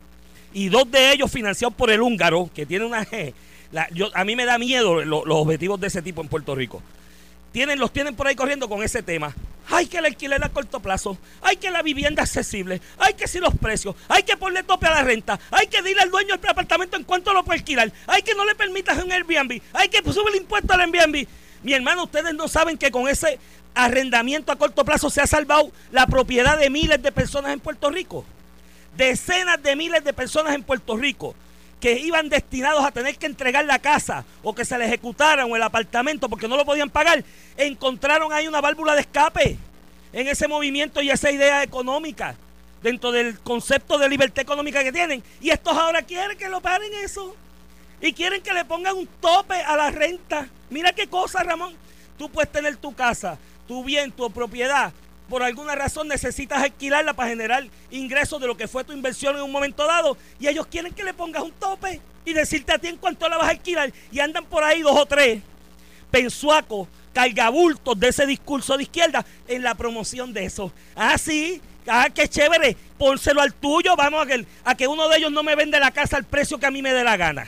[0.51, 3.07] y dos de ellos financiados por el húngaro, que tiene una...
[4.13, 6.81] a mí me da miedo lo- los objetivos de ese tipo en Puerto Rico.
[7.51, 9.35] Tienen, los tienen por ahí corriendo con ese tema.
[9.71, 13.39] Hay que el alquiler a corto plazo, hay que la vivienda accesible, hay que si
[13.39, 16.49] los precios, hay que ponerle tope a la renta, hay que decirle al dueño del
[16.49, 19.99] apartamento en cuanto lo puede alquilar, hay que no le permitas un Airbnb, hay que
[20.11, 21.27] subir el impuesto al Airbnb.
[21.61, 23.37] Mi hermano, ustedes no saben que con ese
[23.75, 27.91] arrendamiento a corto plazo se ha salvado la propiedad de miles de personas en Puerto
[27.91, 28.25] Rico.
[28.97, 31.35] Decenas de miles de personas en Puerto Rico
[31.79, 35.55] que iban destinados a tener que entregar la casa o que se le ejecutaran o
[35.55, 37.23] el apartamento porque no lo podían pagar,
[37.57, 39.57] encontraron ahí una válvula de escape
[40.11, 42.35] en ese movimiento y esa idea económica
[42.81, 45.23] dentro del concepto de libertad económica que tienen.
[45.41, 47.35] Y estos ahora quieren que lo paren eso.
[48.01, 50.47] Y quieren que le pongan un tope a la renta.
[50.69, 51.75] Mira qué cosa, Ramón.
[52.17, 54.93] Tú puedes tener tu casa, tu bien, tu propiedad.
[55.29, 59.43] Por alguna razón necesitas alquilarla para generar ingresos de lo que fue tu inversión en
[59.43, 60.17] un momento dado.
[60.39, 63.37] Y ellos quieren que le pongas un tope y decirte a ti en cuánto la
[63.37, 63.93] vas a alquilar.
[64.11, 65.41] Y andan por ahí dos o tres
[66.09, 70.71] pensuacos, cargabultos de ese discurso de izquierda en la promoción de eso.
[70.95, 75.17] Ah, sí, ah, qué chévere, pónselo al tuyo, vamos a que, a que uno de
[75.17, 77.47] ellos no me vende la casa al precio que a mí me dé la gana.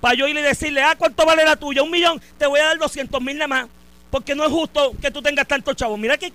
[0.00, 1.82] Para yo ir y decirle, ah, ¿cuánto vale la tuya?
[1.82, 3.66] Un millón, te voy a dar 200 mil nada más,
[4.10, 5.98] porque no es justo que tú tengas tantos chavos.
[5.98, 6.32] Mira que,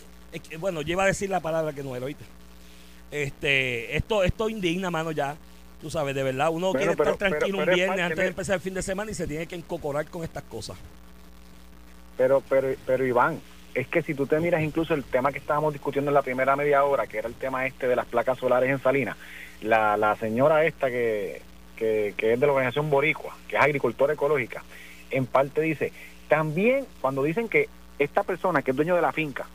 [0.59, 2.23] bueno, lleva a decir la palabra que no era, ¿oíste?
[3.11, 5.35] Este, esto, esto indigna, mano, ya.
[5.81, 7.99] Tú sabes, de verdad, uno Bueno, quiere pero- estar tranquilo pero- pero un es viernes
[8.03, 10.43] antes de de- empezar el fin de semana y se tiene que encocorar con estas
[10.43, 10.77] cosas.
[12.17, 13.39] Pero, pero, pero Iván,
[13.73, 16.55] es que si tú te miras incluso el tema que estábamos discutiendo en la primera
[16.55, 19.15] media hora, que era el tema este de las placas solares en Salinas,
[19.61, 21.41] la, la señora esta que,
[21.77, 24.63] que, que es de la organización Boricua, que es agricultora ecológica,
[25.11, 25.93] en parte dice,
[26.27, 27.69] también cuando dicen que
[27.99, 29.47] esta persona que es dueño de la finca,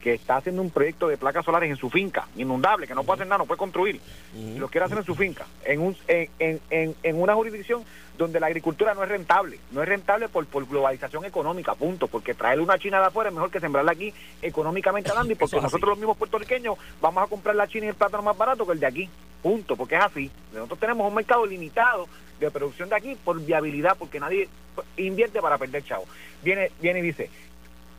[0.00, 3.18] que está haciendo un proyecto de placas solares en su finca, inundable, que no puede
[3.18, 4.00] hacer nada, no puede construir,
[4.34, 7.84] y lo quiere hacer en su finca, en, un, en, en, en, en una jurisdicción
[8.16, 12.34] donde la agricultura no es rentable, no es rentable por, por globalización económica, punto, porque
[12.34, 15.90] traerle una China de afuera es mejor que sembrarla aquí económicamente hablando y porque nosotros
[15.90, 18.80] los mismos puertorriqueños vamos a comprar la China y el plátano más barato que el
[18.80, 19.08] de aquí,
[19.42, 20.30] punto, porque es así.
[20.52, 22.06] Nosotros tenemos un mercado limitado
[22.38, 24.48] de producción de aquí por viabilidad, porque nadie
[24.96, 26.04] invierte para perder chavo.
[26.42, 27.30] Viene, viene y dice,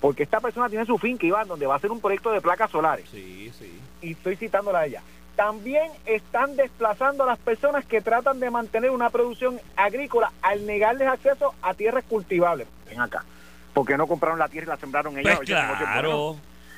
[0.01, 2.69] porque esta persona tiene su finca, Iván, donde va a hacer un proyecto de placas
[2.71, 3.79] solares Sí, sí.
[4.01, 5.01] y estoy citándola a ella.
[5.35, 11.07] También están desplazando a las personas que tratan de mantener una producción agrícola al negarles
[11.07, 12.67] acceso a tierras cultivables.
[12.89, 13.23] Ven acá.
[13.73, 15.37] Porque no compraron la tierra y la sembraron ellos.
[15.37, 16.35] Pues claro.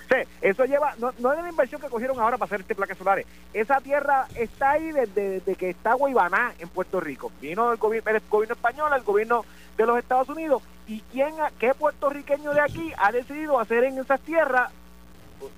[0.09, 2.75] Sí, eso lleva, no, no es de la inversión que cogieron ahora para hacer este
[2.75, 3.25] placas solares.
[3.53, 7.31] Esa tierra está ahí desde, desde que está Guaybaná en Puerto Rico.
[7.41, 9.43] Vino el, gobi- el gobierno español, el gobierno
[9.77, 10.61] de los Estados Unidos.
[10.87, 14.71] ¿Y quién, qué puertorriqueño de aquí ha decidido hacer en esas tierras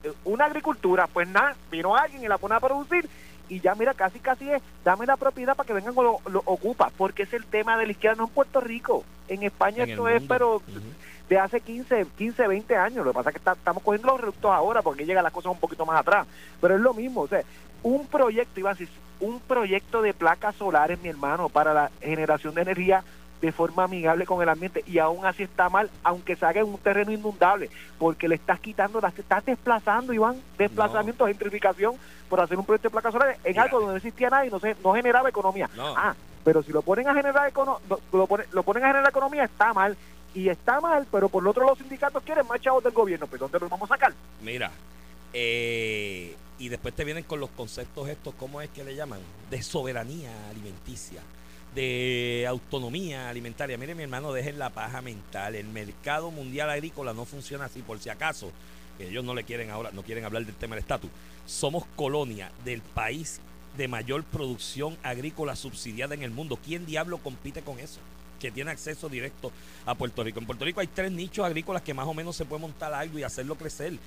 [0.04, 1.08] eh, una agricultura?
[1.08, 3.10] Pues nada, vino alguien y la pone a producir.
[3.48, 6.42] Y ya mira, casi casi es, dame la propiedad para que vengan o lo, lo
[6.46, 9.04] ocupa, porque es el tema de la izquierda, no en Puerto Rico.
[9.28, 10.62] En España En esto es, pero
[11.30, 13.06] de hace 15, 15, 20 años.
[13.06, 15.52] Lo que pasa es que está- estamos cogiendo los reductos ahora porque llegan las cosas
[15.52, 16.28] un poquito más atrás.
[16.62, 17.22] Pero es lo mismo.
[17.22, 17.42] O sea,
[17.84, 18.88] un proyecto, Iván, si-
[19.20, 23.04] un proyecto de placas solares, mi hermano, para la generación de energía
[23.46, 26.68] de forma amigable con el ambiente y aún así está mal, aunque se haga en
[26.68, 27.70] un terreno inundable,
[28.00, 31.94] porque le estás quitando, las estás desplazando, Iván, desplazamiento, gentrificación
[32.30, 33.64] por hacer un proyecto de placas solares en Mira.
[33.64, 35.70] algo donde no existía nada y no, se, no generaba economía.
[35.76, 35.94] No.
[35.96, 37.80] Ah, pero si lo ponen a generar econo-
[38.12, 39.96] lo, ponen, lo ponen a generar economía está mal
[40.34, 43.40] y está mal, pero por lo otro los sindicatos quieren más chavos del gobierno, pues
[43.40, 44.14] ¿dónde los vamos a sacar?
[44.42, 44.72] Mira,
[45.34, 49.20] eh, y después te vienen con los conceptos estos, ¿cómo es que le llaman?
[49.50, 51.22] De soberanía alimenticia,
[51.76, 53.78] de autonomía alimentaria.
[53.78, 55.56] Mire, mi hermano, dejen la paja mental.
[55.56, 58.52] El mercado mundial agrícola no funciona así, por si acaso.
[58.98, 61.12] Ellos no le quieren ahora, no quieren hablar del tema del estatus.
[61.46, 63.42] Somos colonia del país
[63.78, 66.58] de mayor producción agrícola subsidiada en el mundo.
[66.64, 68.00] ¿Quién diablo compite con eso?
[68.40, 69.52] Que tiene acceso directo
[69.86, 70.40] a Puerto Rico.
[70.40, 73.20] En Puerto Rico hay tres nichos agrícolas que más o menos se puede montar algo
[73.20, 74.00] y hacerlo crecer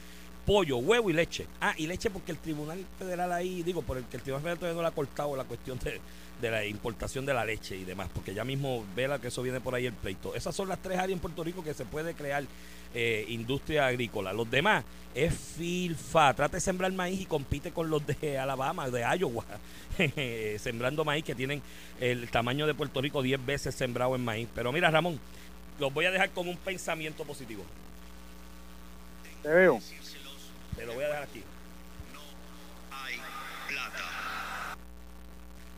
[0.49, 1.46] pollo, huevo y leche.
[1.61, 4.59] Ah, y leche porque el Tribunal Federal ahí, digo, por el que el Tribunal Federal
[4.59, 6.01] todavía no le ha cortado la cuestión de,
[6.40, 9.61] de la importación de la leche y demás, porque ya mismo vela que eso viene
[9.61, 10.34] por ahí el pleito.
[10.34, 12.44] Esas son las tres áreas en Puerto Rico que se puede crear
[12.94, 14.32] eh, industria agrícola.
[14.32, 14.84] Los demás
[15.14, 16.32] es filfa.
[16.32, 19.44] Trata de sembrar maíz y compite con los de Alabama, de Iowa,
[20.59, 21.61] sembrando maíz que tienen
[22.01, 24.49] el tamaño de Puerto Rico 10 veces sembrado en maíz.
[24.55, 25.20] Pero mira, Ramón,
[25.78, 27.64] los voy a dejar con un pensamiento positivo.
[29.42, 29.78] Te veo.
[30.79, 31.43] Te lo voy a dejar aquí.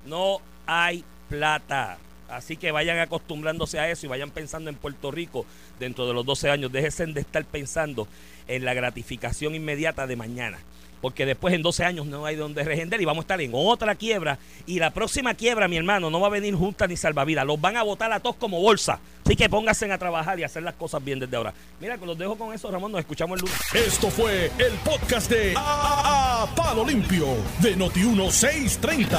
[0.05, 1.99] No hay plata.
[2.29, 5.47] Así que vayan acostumbrándose a eso y vayan pensando en Puerto Rico
[5.81, 6.71] dentro de los 12 años.
[6.71, 8.07] Déjense de estar pensando
[8.47, 10.59] en la gratificación inmediata de mañana.
[11.01, 13.95] Porque después en 12 años no hay donde regender y vamos a estar en otra
[13.95, 14.39] quiebra.
[14.67, 17.47] Y la próxima quiebra, mi hermano, no va a venir junta ni salvavidas.
[17.47, 19.01] Los van a botar a todos como bolsa.
[19.25, 21.55] Así que pónganse a trabajar y a hacer las cosas bien desde ahora.
[21.81, 22.93] Mira, los dejo con eso, Ramón.
[22.93, 23.61] Nos escuchamos el lunes.
[23.75, 27.27] Esto fue el podcast de A- A Palo Limpio
[27.61, 29.19] de Noti1630.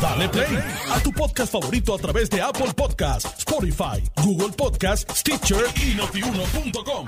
[0.00, 0.58] Dale play
[0.90, 7.06] a tu podcast favorito a través de Apple Podcasts, Spotify, Google Podcasts, Stitcher y notiuno.com.